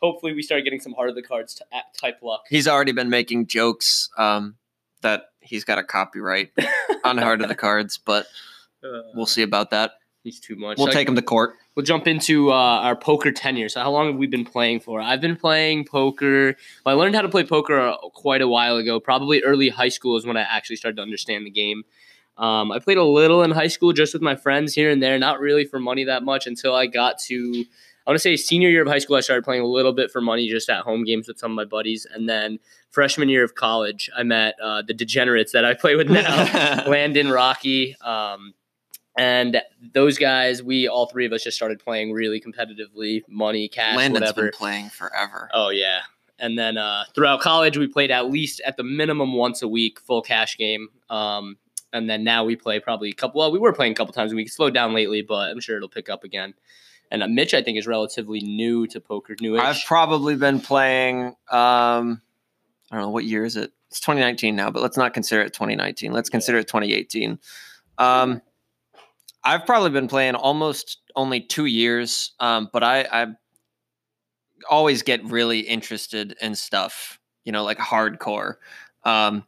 Hopefully, 0.00 0.32
we 0.32 0.42
start 0.42 0.62
getting 0.62 0.78
some 0.78 0.92
Heart 0.92 1.08
of 1.08 1.16
the 1.16 1.22
Cards 1.22 1.56
t- 1.56 1.64
type 2.00 2.20
luck. 2.22 2.44
He's 2.48 2.68
already 2.68 2.92
been 2.92 3.10
making 3.10 3.48
jokes 3.48 4.10
um, 4.16 4.54
that 5.02 5.30
he's 5.40 5.64
got 5.64 5.78
a 5.78 5.82
copyright 5.82 6.52
on 7.02 7.18
Heart 7.18 7.40
of 7.40 7.48
the 7.48 7.54
Cards, 7.66 7.98
but 7.98 8.28
we'll 9.16 9.26
see 9.26 9.42
about 9.42 9.70
that. 9.70 9.94
He's 10.22 10.38
too 10.38 10.54
much. 10.54 10.78
We'll 10.78 10.92
take 10.92 11.08
him 11.08 11.16
to 11.16 11.22
court. 11.22 11.56
We'll 11.78 11.84
jump 11.84 12.08
into 12.08 12.50
uh, 12.50 12.54
our 12.54 12.96
poker 12.96 13.30
tenure. 13.30 13.68
So, 13.68 13.80
how 13.80 13.92
long 13.92 14.08
have 14.08 14.16
we 14.16 14.26
been 14.26 14.44
playing 14.44 14.80
for? 14.80 15.00
I've 15.00 15.20
been 15.20 15.36
playing 15.36 15.84
poker. 15.84 16.56
Well, 16.84 16.96
I 16.96 16.98
learned 17.00 17.14
how 17.14 17.22
to 17.22 17.28
play 17.28 17.44
poker 17.44 17.78
uh, 17.78 17.96
quite 18.14 18.42
a 18.42 18.48
while 18.48 18.78
ago. 18.78 18.98
Probably 18.98 19.44
early 19.44 19.68
high 19.68 19.90
school 19.90 20.16
is 20.16 20.26
when 20.26 20.36
I 20.36 20.40
actually 20.40 20.74
started 20.74 20.96
to 20.96 21.02
understand 21.02 21.46
the 21.46 21.52
game. 21.52 21.84
Um, 22.36 22.72
I 22.72 22.80
played 22.80 22.98
a 22.98 23.04
little 23.04 23.44
in 23.44 23.52
high 23.52 23.68
school 23.68 23.92
just 23.92 24.12
with 24.12 24.22
my 24.22 24.34
friends 24.34 24.74
here 24.74 24.90
and 24.90 25.00
there, 25.00 25.16
not 25.20 25.38
really 25.38 25.64
for 25.64 25.78
money 25.78 26.02
that 26.02 26.24
much 26.24 26.48
until 26.48 26.74
I 26.74 26.86
got 26.86 27.20
to 27.28 27.64
I 28.08 28.10
want 28.10 28.16
to 28.16 28.22
say 28.22 28.36
senior 28.36 28.70
year 28.70 28.82
of 28.82 28.88
high 28.88 28.98
school, 28.98 29.14
I 29.14 29.20
started 29.20 29.44
playing 29.44 29.60
a 29.60 29.66
little 29.66 29.92
bit 29.92 30.10
for 30.10 30.22
money 30.22 30.48
just 30.48 30.68
at 30.70 30.80
home 30.80 31.04
games 31.04 31.28
with 31.28 31.38
some 31.38 31.52
of 31.52 31.56
my 31.56 31.66
buddies. 31.66 32.06
And 32.12 32.26
then 32.28 32.58
freshman 32.90 33.28
year 33.28 33.44
of 33.44 33.54
college, 33.54 34.10
I 34.16 34.24
met 34.24 34.54
uh, 34.60 34.82
the 34.82 34.94
degenerates 34.94 35.52
that 35.52 35.64
I 35.66 35.74
play 35.74 35.94
with 35.94 36.10
now 36.10 36.84
Landon, 36.88 37.30
Rocky. 37.30 37.94
Um, 38.00 38.54
and 39.18 39.60
those 39.94 40.16
guys, 40.16 40.62
we 40.62 40.86
all 40.86 41.06
three 41.06 41.26
of 41.26 41.32
us 41.32 41.42
just 41.42 41.56
started 41.56 41.80
playing 41.80 42.12
really 42.12 42.40
competitively, 42.40 43.22
money, 43.28 43.68
cash, 43.68 43.96
Landon's 43.96 44.20
whatever. 44.20 44.42
been 44.42 44.52
playing 44.52 44.88
forever. 44.90 45.50
Oh 45.52 45.70
yeah. 45.70 46.02
And 46.38 46.56
then 46.56 46.78
uh, 46.78 47.02
throughout 47.16 47.40
college, 47.40 47.76
we 47.76 47.88
played 47.88 48.12
at 48.12 48.30
least 48.30 48.60
at 48.64 48.76
the 48.76 48.84
minimum 48.84 49.34
once 49.34 49.60
a 49.60 49.66
week, 49.66 49.98
full 49.98 50.22
cash 50.22 50.56
game. 50.56 50.88
Um, 51.10 51.56
and 51.92 52.08
then 52.08 52.22
now 52.22 52.44
we 52.44 52.54
play 52.54 52.78
probably 52.78 53.10
a 53.10 53.12
couple. 53.12 53.40
Well, 53.40 53.50
we 53.50 53.58
were 53.58 53.72
playing 53.72 53.92
a 53.92 53.94
couple 53.96 54.12
times 54.12 54.32
a 54.32 54.36
week. 54.36 54.48
Slowed 54.48 54.72
down 54.72 54.94
lately, 54.94 55.22
but 55.22 55.50
I'm 55.50 55.58
sure 55.58 55.76
it'll 55.76 55.88
pick 55.88 56.08
up 56.08 56.22
again. 56.22 56.54
And 57.10 57.24
uh, 57.24 57.26
Mitch, 57.26 57.54
I 57.54 57.62
think, 57.62 57.76
is 57.76 57.88
relatively 57.88 58.38
new 58.38 58.86
to 58.86 59.00
poker. 59.00 59.34
Newish. 59.40 59.60
I've 59.60 59.82
probably 59.84 60.36
been 60.36 60.60
playing. 60.60 61.34
Um, 61.50 62.22
I 62.92 62.96
don't 62.96 63.00
know 63.00 63.10
what 63.10 63.24
year 63.24 63.44
is 63.44 63.56
it. 63.56 63.72
It's 63.90 63.98
2019 63.98 64.54
now, 64.54 64.70
but 64.70 64.82
let's 64.82 64.96
not 64.96 65.12
consider 65.12 65.42
it 65.42 65.54
2019. 65.54 66.12
Let's 66.12 66.28
consider 66.28 66.58
it 66.58 66.68
2018. 66.68 67.38
Um, 67.96 68.42
I've 69.44 69.64
probably 69.66 69.90
been 69.90 70.08
playing 70.08 70.34
almost 70.34 70.98
only 71.16 71.40
two 71.40 71.66
years, 71.66 72.32
um, 72.40 72.68
but 72.72 72.82
I, 72.82 73.02
I 73.10 73.26
always 74.68 75.02
get 75.02 75.24
really 75.24 75.60
interested 75.60 76.36
in 76.40 76.54
stuff, 76.54 77.18
you 77.44 77.52
know, 77.52 77.64
like 77.64 77.78
hardcore. 77.78 78.56
Um, 79.04 79.44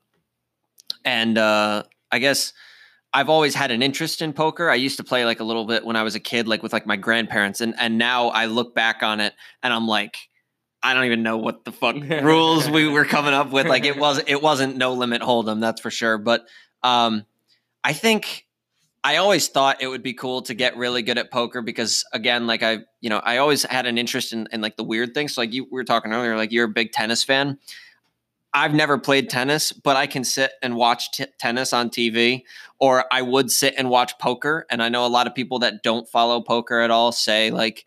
and 1.05 1.37
uh, 1.37 1.85
I 2.11 2.19
guess 2.19 2.53
I've 3.13 3.29
always 3.29 3.55
had 3.55 3.71
an 3.71 3.83
interest 3.83 4.23
in 4.23 4.33
poker. 4.33 4.71
I 4.71 4.77
used 4.77 4.97
to 4.99 5.05
play 5.05 5.25
like 5.25 5.41
a 5.41 5.45
little 5.45 5.65
bit 5.65 5.85
when 5.85 5.97
I 5.97 6.03
was 6.03 6.15
a 6.15 6.21
kid, 6.21 6.47
like 6.47 6.63
with 6.63 6.73
like 6.73 6.87
my 6.87 6.97
grandparents, 6.97 7.61
and 7.61 7.75
and 7.79 7.99
now 7.99 8.29
I 8.29 8.47
look 8.47 8.75
back 8.75 9.03
on 9.03 9.21
it 9.21 9.35
and 9.63 9.73
I'm 9.73 9.89
like, 9.89 10.17
I 10.83 10.95
don't 10.95 11.05
even 11.05 11.23
know 11.23 11.39
what 11.39 11.65
the 11.65 11.73
fuck 11.73 11.97
rules 12.23 12.71
we 12.71 12.89
were 12.89 13.05
coming 13.05 13.35
up 13.35 13.51
with. 13.51 13.67
Like 13.67 13.85
it 13.85 13.99
was 13.99 14.23
it 14.27 14.41
wasn't 14.41 14.77
no 14.77 14.95
limit 14.95 15.23
hold'em, 15.23 15.61
that's 15.61 15.81
for 15.81 15.91
sure. 15.91 16.19
But 16.19 16.47
um, 16.83 17.27
I 17.83 17.93
think 17.93 18.47
I 19.03 19.17
always 19.17 19.49
thought 19.49 19.81
it 19.81 19.87
would 19.87 20.03
be 20.03 20.13
cool 20.13 20.43
to 20.43 20.55
get 20.55 20.77
really 20.77 21.03
good 21.03 21.17
at 21.17 21.31
poker 21.31 21.63
because 21.63 22.05
again, 22.13 22.47
like 22.47 22.63
I, 22.63 22.81
you 23.01 23.09
know, 23.09 23.19
I 23.19 23.39
always 23.39 23.63
had 23.65 23.87
an 23.87 23.97
interest 23.97 24.33
in, 24.33 24.47
in 24.53 24.61
like 24.61 24.77
the 24.77 24.85
weird 24.85 25.15
things. 25.15 25.35
So 25.35 25.41
like 25.41 25.55
you 25.55 25.65
we 25.65 25.71
were 25.71 25.85
talking 25.85 26.13
earlier, 26.13 26.37
like 26.37 26.53
you're 26.53 26.67
a 26.67 26.69
big 26.69 26.93
tennis 26.93 27.25
fan. 27.25 27.59
I've 28.53 28.75
never 28.75 28.99
played 28.99 29.31
tennis, 29.31 29.73
but 29.73 29.97
I 29.97 30.07
can 30.07 30.25
sit 30.25 30.53
and 30.61 30.75
watch 30.75 31.13
t- 31.13 31.27
tennis 31.39 31.73
on 31.73 31.89
TV, 31.89 32.43
or 32.81 33.05
I 33.13 33.23
would 33.23 33.51
sit 33.51 33.75
and 33.79 33.89
watch 33.89 34.19
poker. 34.19 34.67
And 34.69 34.83
I 34.83 34.89
know 34.89 35.07
a 35.07 35.09
lot 35.09 35.29
of 35.29 35.37
people 35.37 35.61
that 35.61 35.85
don't 35.85 36.09
follow 36.09 36.41
poker 36.41 36.81
at 36.81 36.91
all 36.91 37.13
say 37.13 37.53
like, 37.53 37.87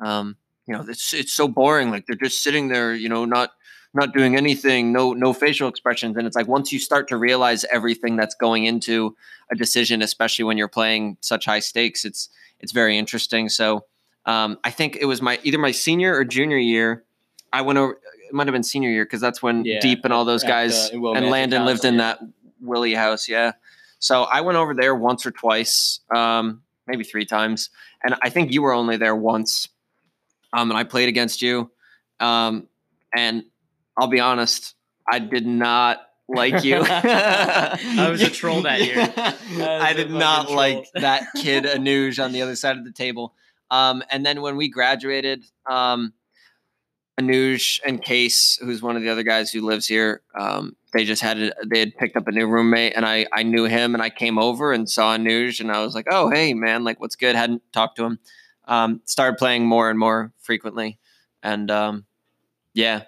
um, 0.00 0.36
you 0.66 0.74
know, 0.74 0.84
it's 0.88 1.14
it's 1.14 1.32
so 1.32 1.48
boring. 1.48 1.90
Like 1.90 2.06
they're 2.06 2.16
just 2.16 2.42
sitting 2.42 2.68
there, 2.68 2.94
you 2.94 3.08
know, 3.08 3.24
not 3.24 3.50
not 3.92 4.14
doing 4.14 4.36
anything, 4.36 4.92
no 4.92 5.12
no 5.12 5.32
facial 5.32 5.68
expressions. 5.68 6.16
And 6.16 6.26
it's 6.26 6.36
like 6.36 6.46
once 6.46 6.72
you 6.72 6.78
start 6.78 7.08
to 7.08 7.16
realize 7.16 7.64
everything 7.72 8.16
that's 8.16 8.34
going 8.34 8.64
into 8.64 9.16
a 9.50 9.56
decision, 9.56 10.02
especially 10.02 10.44
when 10.44 10.56
you're 10.56 10.68
playing 10.68 11.16
such 11.20 11.44
high 11.44 11.58
stakes, 11.58 12.04
it's 12.04 12.28
it's 12.60 12.72
very 12.72 12.96
interesting. 12.96 13.48
So 13.48 13.84
um, 14.26 14.58
I 14.62 14.70
think 14.70 14.96
it 14.96 15.06
was 15.06 15.20
my 15.20 15.40
either 15.42 15.58
my 15.58 15.72
senior 15.72 16.14
or 16.14 16.24
junior 16.24 16.58
year. 16.58 17.04
I 17.52 17.62
went 17.62 17.78
over. 17.78 17.98
It 18.28 18.34
might 18.34 18.46
have 18.46 18.52
been 18.52 18.62
senior 18.62 18.90
year 18.90 19.04
because 19.04 19.20
that's 19.20 19.42
when 19.42 19.64
Yeah, 19.64 19.80
Deep 19.80 20.04
and 20.04 20.12
all 20.12 20.24
those 20.24 20.44
guys 20.44 20.90
in 20.90 21.04
and 21.04 21.26
Landon 21.30 21.60
House, 21.60 21.66
lived 21.66 21.84
in 21.84 21.94
yeah. 21.94 22.00
that 22.00 22.20
Willie 22.60 22.94
house. 22.94 23.28
Yeah. 23.28 23.52
So 23.98 24.22
I 24.22 24.40
went 24.42 24.56
over 24.56 24.72
there 24.72 24.94
once 24.94 25.26
or 25.26 25.30
twice, 25.30 26.00
um, 26.14 26.62
maybe 26.86 27.04
three 27.04 27.26
times, 27.26 27.70
and 28.04 28.14
I 28.22 28.30
think 28.30 28.52
you 28.52 28.62
were 28.62 28.72
only 28.72 28.96
there 28.96 29.16
once. 29.16 29.68
Um, 30.52 30.70
and 30.70 30.78
I 30.78 30.84
played 30.84 31.08
against 31.08 31.42
you, 31.42 31.70
um, 32.18 32.66
and 33.14 33.44
I'll 34.00 34.08
be 34.08 34.20
honest, 34.20 34.74
I 35.10 35.18
did 35.18 35.46
not 35.46 36.00
like 36.26 36.64
you. 36.64 36.76
I 36.88 38.08
was 38.10 38.22
a 38.22 38.30
troll 38.30 38.62
that 38.62 38.80
year. 38.80 39.12
I 39.62 39.92
did 39.92 40.10
not 40.10 40.50
like 40.50 40.86
that 40.94 41.26
kid 41.36 41.64
Anuj 41.64 42.22
on 42.22 42.32
the 42.32 42.40
other 42.42 42.56
side 42.56 42.78
of 42.78 42.84
the 42.84 42.92
table. 42.92 43.34
Um, 43.70 44.02
and 44.10 44.24
then 44.24 44.40
when 44.40 44.56
we 44.56 44.68
graduated, 44.68 45.44
um, 45.68 46.14
Anuj 47.20 47.80
and 47.86 48.02
Case, 48.02 48.58
who's 48.62 48.80
one 48.80 48.96
of 48.96 49.02
the 49.02 49.10
other 49.10 49.22
guys 49.22 49.50
who 49.50 49.60
lives 49.60 49.86
here, 49.86 50.22
um, 50.34 50.74
they 50.94 51.04
just 51.04 51.20
had 51.20 51.38
a, 51.38 51.52
they 51.66 51.80
had 51.80 51.94
picked 51.96 52.16
up 52.16 52.26
a 52.26 52.32
new 52.32 52.46
roommate, 52.46 52.94
and 52.96 53.04
I 53.04 53.26
I 53.32 53.42
knew 53.42 53.64
him, 53.64 53.94
and 53.94 54.02
I 54.02 54.08
came 54.08 54.38
over 54.38 54.72
and 54.72 54.88
saw 54.88 55.14
Anuj, 55.16 55.60
and 55.60 55.70
I 55.70 55.84
was 55.84 55.94
like, 55.94 56.06
oh 56.10 56.30
hey 56.30 56.54
man, 56.54 56.82
like 56.82 56.98
what's 56.98 57.16
good? 57.16 57.36
Hadn't 57.36 57.62
talked 57.72 57.96
to 57.96 58.04
him. 58.04 58.18
Um, 58.66 59.02
started 59.04 59.36
playing 59.36 59.66
more 59.66 59.90
and 59.90 59.98
more 59.98 60.32
frequently, 60.40 60.98
and 61.42 61.70
um, 61.70 62.06
yeah, 62.72 63.02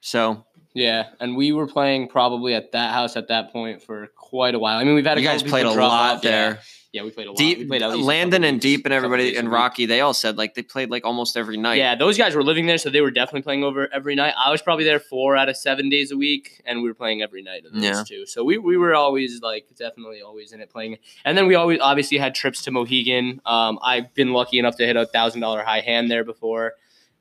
so 0.00 0.44
Yeah, 0.74 1.08
and 1.20 1.36
we 1.36 1.52
were 1.52 1.66
playing 1.66 2.08
probably 2.08 2.54
at 2.54 2.72
that 2.72 2.92
house 2.92 3.16
at 3.16 3.28
that 3.28 3.52
point 3.52 3.82
for 3.82 4.08
quite 4.16 4.54
a 4.54 4.58
while. 4.58 4.78
I 4.78 4.84
mean, 4.84 4.94
we've 4.94 5.04
had 5.06 5.18
you 5.18 5.24
guys 5.24 5.42
played 5.42 5.66
a 5.66 5.70
lot 5.70 6.16
off. 6.16 6.22
There. 6.22 6.58
Yeah, 6.90 7.02
we 7.02 7.10
played 7.10 7.26
a 7.26 7.32
lot. 7.32 7.38
we 7.38 7.66
played 7.66 7.82
Landon 7.82 8.44
and 8.44 8.58
Deep 8.58 8.86
and 8.86 8.94
everybody 8.94 9.36
and. 9.36 9.50
Rocky, 9.52 9.84
they 9.86 10.00
all 10.00 10.14
said 10.14 10.38
like 10.38 10.54
they 10.54 10.62
played 10.62 10.88
like 10.90 11.04
almost 11.04 11.36
every 11.36 11.56
night. 11.58 11.76
Yeah, 11.76 11.94
those 11.96 12.16
guys 12.16 12.34
were 12.34 12.42
living 12.42 12.64
there, 12.66 12.78
so 12.78 12.88
they 12.88 13.02
were 13.02 13.10
definitely 13.10 13.42
playing 13.42 13.62
over 13.62 13.92
every 13.92 14.14
night. 14.14 14.32
I 14.38 14.50
was 14.50 14.62
probably 14.62 14.84
there 14.84 14.98
four 14.98 15.36
out 15.36 15.48
of 15.50 15.56
seven 15.56 15.90
days 15.90 16.12
a 16.12 16.16
week, 16.16 16.62
and 16.64 16.80
we 16.82 16.88
were 16.88 16.94
playing 16.94 17.20
every 17.20 17.42
night 17.42 17.66
of 17.66 17.72
those 17.74 17.82
Yeah. 17.82 18.04
two. 18.06 18.24
So 18.24 18.42
we, 18.42 18.56
we 18.56 18.76
were 18.78 18.94
always 18.94 19.42
like 19.42 19.66
definitely 19.76 20.22
always 20.22 20.52
in 20.52 20.60
it 20.60 20.70
playing. 20.70 20.96
And 21.26 21.36
then 21.36 21.46
we 21.46 21.56
always 21.56 21.78
obviously 21.80 22.16
had 22.16 22.34
trips 22.34 22.62
to 22.62 22.70
Mohegan. 22.70 23.42
Um, 23.44 23.78
I've 23.82 24.14
been 24.14 24.32
lucky 24.32 24.58
enough 24.58 24.76
to 24.76 24.86
hit 24.86 24.96
a 24.96 25.04
thousand 25.06 25.42
dollar 25.42 25.62
high 25.62 25.80
hand 25.80 26.10
there 26.10 26.24
before. 26.24 26.72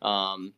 Um, 0.02 0.54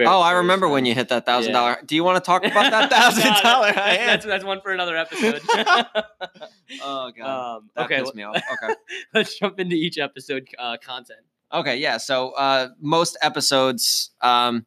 Oh, 0.00 0.20
I 0.20 0.32
remember 0.32 0.68
when 0.68 0.84
you 0.84 0.94
hit 0.94 1.08
that 1.08 1.26
thousand 1.26 1.52
dollar. 1.52 1.78
Do 1.84 1.94
you 1.94 2.04
want 2.04 2.16
to 2.22 2.26
talk 2.26 2.44
about 2.46 2.70
that 2.70 2.90
thousand 2.90 3.24
No, 3.24 3.40
dollar? 3.42 3.72
that's, 3.72 4.06
that's 4.06 4.26
that's 4.26 4.44
one 4.44 4.60
for 4.60 4.72
another 4.72 4.96
episode. 4.96 5.40
Oh 6.82 7.10
god, 7.16 7.56
um, 7.56 7.70
that 7.76 7.84
okay, 7.84 7.98
pissed 8.00 8.14
me 8.14 8.22
off. 8.22 8.36
Okay, 8.36 8.74
let's 9.14 9.38
jump 9.38 9.60
into 9.60 9.76
each 9.76 9.98
episode 9.98 10.46
uh, 10.58 10.76
content. 10.82 11.20
okay, 11.52 11.76
yeah. 11.76 11.98
So 11.98 12.30
uh, 12.30 12.68
most 12.80 13.18
episodes, 13.20 14.10
um, 14.22 14.64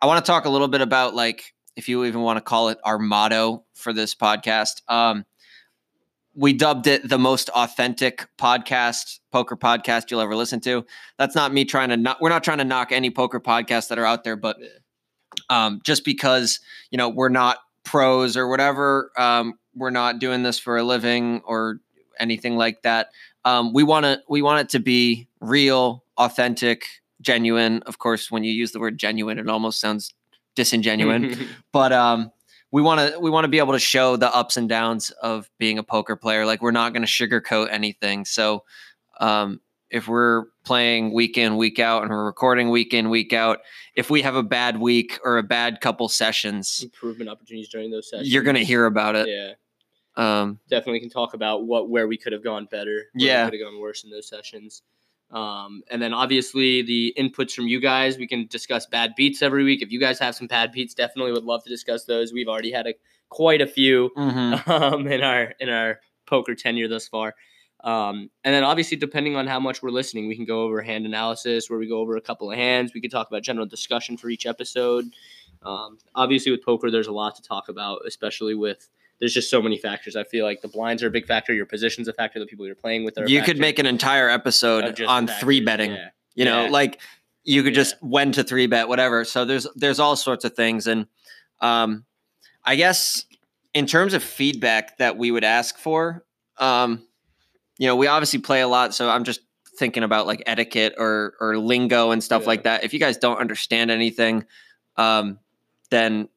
I 0.00 0.06
want 0.06 0.24
to 0.24 0.30
talk 0.30 0.44
a 0.44 0.48
little 0.50 0.68
bit 0.68 0.80
about 0.80 1.14
like 1.14 1.54
if 1.76 1.88
you 1.88 2.04
even 2.04 2.20
want 2.22 2.36
to 2.36 2.40
call 2.40 2.68
it 2.68 2.78
our 2.84 2.98
motto 2.98 3.64
for 3.74 3.92
this 3.92 4.14
podcast. 4.14 4.82
Um, 4.88 5.24
we 6.38 6.52
dubbed 6.52 6.86
it 6.86 7.08
the 7.08 7.18
most 7.18 7.48
authentic 7.48 8.28
podcast, 8.38 9.18
poker 9.32 9.56
podcast 9.56 10.08
you'll 10.08 10.20
ever 10.20 10.36
listen 10.36 10.60
to. 10.60 10.86
That's 11.18 11.34
not 11.34 11.52
me 11.52 11.64
trying 11.64 11.88
to 11.88 11.96
not. 11.96 12.20
We're 12.20 12.28
not 12.28 12.44
trying 12.44 12.58
to 12.58 12.64
knock 12.64 12.92
any 12.92 13.10
poker 13.10 13.40
podcasts 13.40 13.88
that 13.88 13.98
are 13.98 14.06
out 14.06 14.22
there, 14.22 14.36
but 14.36 14.56
um, 15.50 15.80
just 15.82 16.04
because 16.04 16.60
you 16.92 16.96
know 16.96 17.08
we're 17.08 17.28
not 17.28 17.58
pros 17.82 18.36
or 18.36 18.46
whatever, 18.46 19.10
um, 19.18 19.58
we're 19.74 19.90
not 19.90 20.20
doing 20.20 20.44
this 20.44 20.60
for 20.60 20.76
a 20.76 20.84
living 20.84 21.42
or 21.44 21.80
anything 22.20 22.56
like 22.56 22.82
that. 22.82 23.08
Um, 23.44 23.72
we 23.72 23.82
want 23.82 24.04
to 24.04 24.22
we 24.28 24.40
want 24.40 24.60
it 24.60 24.68
to 24.70 24.78
be 24.78 25.26
real, 25.40 26.04
authentic, 26.18 26.84
genuine. 27.20 27.82
Of 27.84 27.98
course, 27.98 28.30
when 28.30 28.44
you 28.44 28.52
use 28.52 28.70
the 28.70 28.78
word 28.78 28.96
genuine, 28.96 29.40
it 29.40 29.48
almost 29.48 29.80
sounds 29.80 30.14
disingenuine 30.58 31.48
but 31.72 31.92
um 31.92 32.32
we 32.70 32.82
want 32.82 33.00
to 33.12 33.18
we 33.18 33.30
want 33.30 33.44
to 33.44 33.48
be 33.48 33.58
able 33.58 33.72
to 33.72 33.78
show 33.78 34.16
the 34.16 34.34
ups 34.34 34.56
and 34.56 34.68
downs 34.68 35.10
of 35.22 35.50
being 35.58 35.78
a 35.78 35.82
poker 35.82 36.16
player 36.16 36.44
like 36.46 36.60
we're 36.62 36.70
not 36.70 36.92
going 36.92 37.04
to 37.04 37.08
sugarcoat 37.08 37.68
anything 37.70 38.24
so 38.24 38.64
um 39.20 39.60
if 39.90 40.06
we're 40.06 40.44
playing 40.64 41.14
week 41.14 41.38
in 41.38 41.56
week 41.56 41.78
out 41.78 42.02
and 42.02 42.10
we're 42.10 42.24
recording 42.26 42.68
week 42.68 42.92
in 42.92 43.08
week 43.08 43.32
out 43.32 43.60
if 43.94 44.10
we 44.10 44.20
have 44.20 44.34
a 44.36 44.42
bad 44.42 44.78
week 44.78 45.18
or 45.24 45.38
a 45.38 45.42
bad 45.42 45.80
couple 45.80 46.08
sessions 46.08 46.80
Improvement 46.82 47.30
opportunities 47.30 47.68
during 47.70 47.90
those 47.90 48.10
sessions. 48.10 48.32
you're 48.32 48.42
going 48.42 48.56
to 48.56 48.64
hear 48.64 48.84
about 48.86 49.16
it 49.16 49.28
Yeah. 49.28 49.52
um 50.16 50.58
definitely 50.68 51.00
can 51.00 51.08
talk 51.10 51.32
about 51.34 51.64
what 51.66 51.88
where 51.88 52.06
we 52.06 52.18
could 52.18 52.32
have 52.34 52.44
gone 52.44 52.66
better. 52.70 53.06
Where 53.14 53.26
Yeah. 53.26 53.44
could 53.48 53.58
have 53.58 53.62
gone 53.70 53.80
worse 53.80 54.04
in 54.04 54.10
those 54.10 54.28
sessions. 54.28 54.82
Um, 55.30 55.82
and 55.90 56.00
then 56.00 56.14
obviously 56.14 56.82
the 56.82 57.14
inputs 57.18 57.52
from 57.52 57.66
you 57.66 57.80
guys. 57.80 58.16
We 58.16 58.26
can 58.26 58.46
discuss 58.46 58.86
bad 58.86 59.14
beats 59.16 59.42
every 59.42 59.64
week. 59.64 59.82
If 59.82 59.92
you 59.92 60.00
guys 60.00 60.18
have 60.18 60.34
some 60.34 60.46
bad 60.46 60.72
beats, 60.72 60.94
definitely 60.94 61.32
would 61.32 61.44
love 61.44 61.62
to 61.64 61.70
discuss 61.70 62.04
those. 62.04 62.32
We've 62.32 62.48
already 62.48 62.72
had 62.72 62.86
a 62.86 62.94
quite 63.28 63.60
a 63.60 63.66
few 63.66 64.10
mhm. 64.16 64.68
um, 64.68 65.06
in 65.06 65.22
our 65.22 65.54
in 65.60 65.68
our 65.68 66.00
poker 66.26 66.54
tenure 66.54 66.88
thus 66.88 67.08
far. 67.08 67.34
Um, 67.84 68.30
and 68.42 68.52
then 68.52 68.64
obviously 68.64 68.96
depending 68.96 69.36
on 69.36 69.46
how 69.46 69.60
much 69.60 69.82
we're 69.82 69.90
listening, 69.90 70.26
we 70.28 70.34
can 70.34 70.44
go 70.44 70.62
over 70.62 70.82
hand 70.82 71.06
analysis 71.06 71.70
where 71.70 71.78
we 71.78 71.88
go 71.88 72.00
over 72.00 72.16
a 72.16 72.20
couple 72.20 72.50
of 72.50 72.56
hands. 72.56 72.92
We 72.94 73.00
could 73.00 73.10
talk 73.10 73.28
about 73.28 73.42
general 73.42 73.66
discussion 73.66 74.16
for 74.16 74.28
each 74.30 74.46
episode. 74.46 75.04
Um, 75.62 75.98
obviously 76.14 76.52
with 76.52 76.64
poker, 76.64 76.90
there's 76.90 77.06
a 77.06 77.12
lot 77.12 77.36
to 77.36 77.42
talk 77.42 77.68
about, 77.68 78.00
especially 78.06 78.54
with 78.54 78.88
there's 79.20 79.34
just 79.34 79.50
so 79.50 79.60
many 79.60 79.76
factors. 79.78 80.14
I 80.16 80.24
feel 80.24 80.44
like 80.44 80.60
the 80.62 80.68
blinds 80.68 81.02
are 81.02 81.08
a 81.08 81.10
big 81.10 81.26
factor, 81.26 81.52
your 81.52 81.66
position's 81.66 82.08
a 82.08 82.12
factor, 82.12 82.38
the 82.38 82.46
people 82.46 82.66
you're 82.66 82.74
playing 82.74 83.04
with 83.04 83.18
are 83.18 83.24
a 83.24 83.28
you 83.30 83.42
could 83.42 83.58
make 83.58 83.78
an 83.78 83.86
entire 83.86 84.28
episode 84.28 84.84
on 85.02 85.26
factors. 85.26 85.40
three 85.40 85.60
betting 85.60 85.92
Yeah. 85.92 86.08
you 86.34 86.44
know 86.44 86.64
Yeah. 86.64 86.70
like 86.70 87.00
you 87.44 87.62
could 87.62 87.74
Yeah. 87.74 87.82
just 87.82 87.96
when 88.02 88.32
to 88.32 88.44
three 88.44 88.66
bet 88.66 88.88
whatever 88.88 89.24
so 89.24 89.44
there's 89.44 89.66
there's 89.74 89.98
all 90.00 90.16
sorts 90.16 90.44
of 90.44 90.54
things 90.54 90.86
and 90.86 91.06
um 91.60 92.04
i 92.64 92.76
guess 92.76 93.24
in 93.74 93.86
terms 93.86 94.12
of 94.14 94.22
feedback 94.22 94.98
that 94.98 95.16
we 95.16 95.30
would 95.30 95.44
ask 95.44 95.78
for 95.78 96.24
um 96.58 97.02
you 97.78 97.86
know 97.86 97.96
we 97.96 98.06
obviously 98.06 98.38
play 98.40 98.60
a 98.60 98.68
lot 98.68 98.94
so 98.94 99.08
i'm 99.08 99.24
just 99.24 99.40
thinking 99.78 100.02
about 100.02 100.26
like 100.26 100.42
etiquette 100.46 100.94
or 100.98 101.34
or 101.40 101.56
lingo 101.56 102.10
and 102.10 102.22
stuff 102.22 102.46
like 102.48 102.64
that. 102.64 102.82
If 102.82 102.92
you 102.92 102.98
guys 102.98 103.16
don't 103.16 103.38
understand 103.38 103.92
anything, 103.92 104.44
um, 104.96 105.38
then 105.90 106.28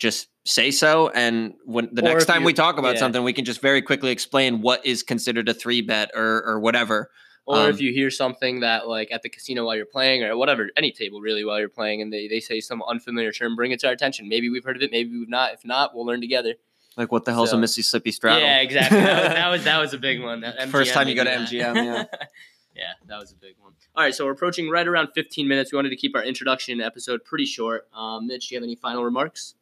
just 0.00 0.26
say 0.48 0.70
so. 0.70 1.08
And 1.10 1.54
when 1.64 1.88
the 1.92 2.02
Or 2.02 2.08
next 2.08 2.26
time 2.26 2.40
you- 2.42 2.46
we 2.46 2.52
talk 2.52 2.78
about 2.78 2.94
yeah. 2.94 3.00
something, 3.00 3.22
we 3.22 3.32
can 3.32 3.44
just 3.44 3.60
very 3.60 3.82
quickly 3.82 4.10
explain 4.10 4.60
what 4.62 4.84
is 4.86 5.02
considered 5.02 5.48
a 5.48 5.54
three 5.54 5.80
bet 5.82 6.10
or 6.14 6.42
or 6.44 6.58
whatever. 6.60 7.10
Or 7.46 7.56
Um, 7.60 7.70
if 7.70 7.80
you 7.80 7.92
hear 7.92 8.10
something 8.10 8.60
that 8.60 8.88
like 8.88 9.10
at 9.10 9.22
the 9.22 9.28
casino 9.30 9.64
while 9.64 9.74
you're 9.76 9.86
playing 9.86 10.22
or 10.22 10.36
whatever, 10.36 10.68
any 10.76 10.90
table 10.92 11.20
really 11.20 11.44
while 11.44 11.58
you're 11.58 11.70
playing 11.70 12.02
and 12.02 12.12
they, 12.12 12.28
they 12.28 12.40
say 12.40 12.60
some 12.60 12.82
unfamiliar 12.82 13.32
term, 13.32 13.56
bring 13.56 13.72
it 13.72 13.80
to 13.80 13.86
our 13.86 13.92
attention. 13.94 14.28
Maybe 14.28 14.50
we've 14.50 14.64
heard 14.64 14.76
of 14.76 14.82
it, 14.82 14.90
maybe 14.90 15.16
we've 15.18 15.28
not. 15.30 15.54
If 15.54 15.64
not, 15.64 15.94
we'll 15.94 16.04
learn 16.04 16.20
together. 16.20 16.54
Like 16.98 17.10
what 17.10 17.24
the 17.24 17.32
hell's 17.32 17.50
So- 17.50 17.56
a 17.56 17.60
Mississippi 17.60 18.12
straddle? 18.12 18.40
Yeah, 18.42 18.60
exactly. 18.60 19.00
That 19.00 19.22
was, 19.24 19.32
that 19.34 19.48
was 19.50 19.64
that 19.64 19.78
was 19.80 19.94
a 19.94 19.98
big 19.98 20.22
one. 20.22 20.40
That 20.42 20.68
First 20.68 20.92
time 20.92 21.08
you 21.08 21.14
go 21.14 21.24
to 21.24 21.30
MGM, 21.30 21.74
that. 21.74 22.30
yeah, 22.76 22.92
that 23.06 23.18
was 23.18 23.32
a 23.32 23.36
big 23.36 23.54
one. 23.60 23.72
All 23.96 24.04
right, 24.04 24.14
so 24.14 24.26
we're 24.26 24.32
approaching 24.32 24.68
right 24.68 24.86
around 24.86 25.08
15 25.14 25.48
minutes. 25.48 25.72
We 25.72 25.76
wanted 25.76 25.90
to 25.90 25.96
keep 25.96 26.14
our 26.16 26.22
introduction 26.24 26.80
episode 26.82 27.24
pretty 27.24 27.46
short. 27.46 27.88
Um, 27.94 28.26
Mitch, 28.26 28.48
do 28.48 28.54
you 28.54 28.60
have 28.60 28.64
any 28.64 28.76
final 28.76 29.04
remarks? 29.04 29.54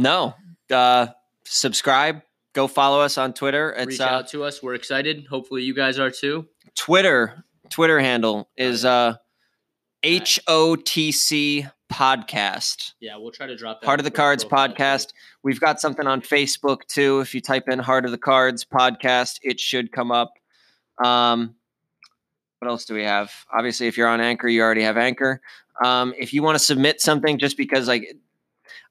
No. 0.00 0.34
Uh, 0.70 1.08
subscribe. 1.44 2.22
Go 2.54 2.66
follow 2.66 3.00
us 3.02 3.18
on 3.18 3.34
Twitter. 3.34 3.70
It's 3.76 3.86
Reach 3.86 4.00
uh, 4.00 4.04
out 4.04 4.28
to 4.28 4.44
us. 4.44 4.62
We're 4.62 4.74
excited. 4.74 5.26
Hopefully, 5.26 5.62
you 5.62 5.74
guys 5.74 5.98
are 5.98 6.10
too. 6.10 6.46
Twitter. 6.74 7.44
Twitter 7.68 8.00
handle 8.00 8.48
is 8.56 8.84
uh, 8.86 9.16
HOTC 10.02 11.70
podcast. 11.92 12.92
Yeah, 12.98 13.18
we'll 13.18 13.30
try 13.30 13.46
to 13.46 13.56
drop 13.56 13.82
that. 13.82 13.86
Heart 13.86 14.00
of 14.00 14.04
the 14.04 14.10
Cards 14.10 14.42
podcast. 14.44 15.08
We've 15.42 15.60
got 15.60 15.80
something 15.80 16.06
on 16.06 16.22
Facebook 16.22 16.86
too. 16.88 17.20
If 17.20 17.34
you 17.34 17.42
type 17.42 17.68
in 17.68 17.78
Heart 17.78 18.06
of 18.06 18.10
the 18.10 18.18
Cards 18.18 18.64
podcast, 18.64 19.38
it 19.42 19.60
should 19.60 19.92
come 19.92 20.10
up. 20.10 20.32
Um, 21.04 21.56
what 22.58 22.68
else 22.68 22.86
do 22.86 22.94
we 22.94 23.04
have? 23.04 23.32
Obviously, 23.52 23.86
if 23.86 23.98
you're 23.98 24.08
on 24.08 24.22
Anchor, 24.22 24.48
you 24.48 24.62
already 24.62 24.82
have 24.82 24.96
Anchor. 24.96 25.42
Um, 25.84 26.14
if 26.18 26.32
you 26.32 26.42
want 26.42 26.58
to 26.58 26.64
submit 26.64 27.00
something, 27.02 27.38
just 27.38 27.56
because 27.56 27.86
like 27.86 28.16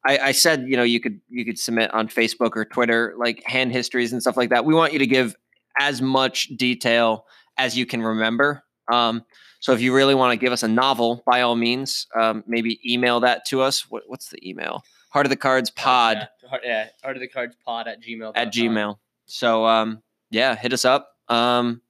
I, 0.05 0.17
I 0.17 0.31
said, 0.31 0.65
you 0.67 0.77
know, 0.77 0.83
you 0.83 0.99
could 0.99 1.19
you 1.29 1.43
could 1.45 1.59
submit 1.59 1.93
on 1.93 2.07
Facebook 2.07 2.51
or 2.55 2.65
Twitter, 2.65 3.13
like 3.17 3.43
hand 3.45 3.71
histories 3.71 4.13
and 4.13 4.21
stuff 4.21 4.37
like 4.37 4.49
that. 4.49 4.65
We 4.65 4.73
want 4.73 4.93
you 4.93 4.99
to 4.99 5.07
give 5.07 5.35
as 5.79 6.01
much 6.01 6.47
detail 6.55 7.25
as 7.57 7.77
you 7.77 7.85
can 7.85 8.01
remember. 8.01 8.63
Um, 8.91 9.25
so 9.59 9.73
if 9.73 9.81
you 9.81 9.93
really 9.93 10.15
want 10.15 10.31
to 10.31 10.37
give 10.37 10.53
us 10.53 10.63
a 10.63 10.67
novel, 10.67 11.21
by 11.25 11.41
all 11.41 11.55
means, 11.55 12.07
um, 12.17 12.43
maybe 12.47 12.79
email 12.89 13.19
that 13.19 13.45
to 13.47 13.61
us. 13.61 13.89
What, 13.89 14.03
what's 14.07 14.29
the 14.29 14.49
email? 14.49 14.83
Heart 15.09 15.25
of 15.25 15.29
the 15.31 15.35
Cards 15.35 15.69
Pod 15.69 16.17
Yeah, 16.17 16.49
heart, 16.49 16.61
yeah, 16.65 16.87
heart 17.03 17.17
of 17.17 17.21
the 17.21 17.27
cards 17.27 17.55
pod 17.65 17.87
at 17.87 18.01
gmail. 18.01 18.31
at 18.35 18.53
Gmail. 18.53 18.97
So 19.25 19.65
um, 19.65 20.01
yeah, 20.31 20.55
hit 20.55 20.71
us 20.71 20.85
up. 20.85 21.09
Um, 21.27 21.81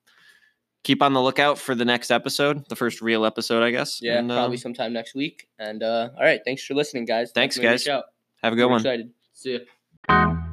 keep 0.83 1.01
on 1.01 1.13
the 1.13 1.21
lookout 1.21 1.57
for 1.57 1.75
the 1.75 1.85
next 1.85 2.11
episode, 2.11 2.67
the 2.69 2.75
first 2.75 3.01
real 3.01 3.25
episode, 3.25 3.63
I 3.63 3.71
guess. 3.71 4.01
Yeah, 4.01 4.19
And, 4.19 4.29
probably 4.29 4.57
um, 4.57 4.61
sometime 4.61 4.93
next 4.93 5.15
week. 5.15 5.47
And 5.59 5.83
uh, 5.83 6.09
all 6.17 6.23
right, 6.23 6.39
thanks 6.45 6.63
for 6.63 6.73
listening, 6.73 7.05
guys. 7.05 7.31
Thanks, 7.33 7.55
Definitely 7.55 7.85
guys. 7.85 8.03
have 8.43 8.53
a 8.53 8.55
good 8.55 8.65
We're 8.65 8.71
one. 8.71 8.79
Excited. 8.81 9.11
See 9.33 9.59
ya. 10.09 10.45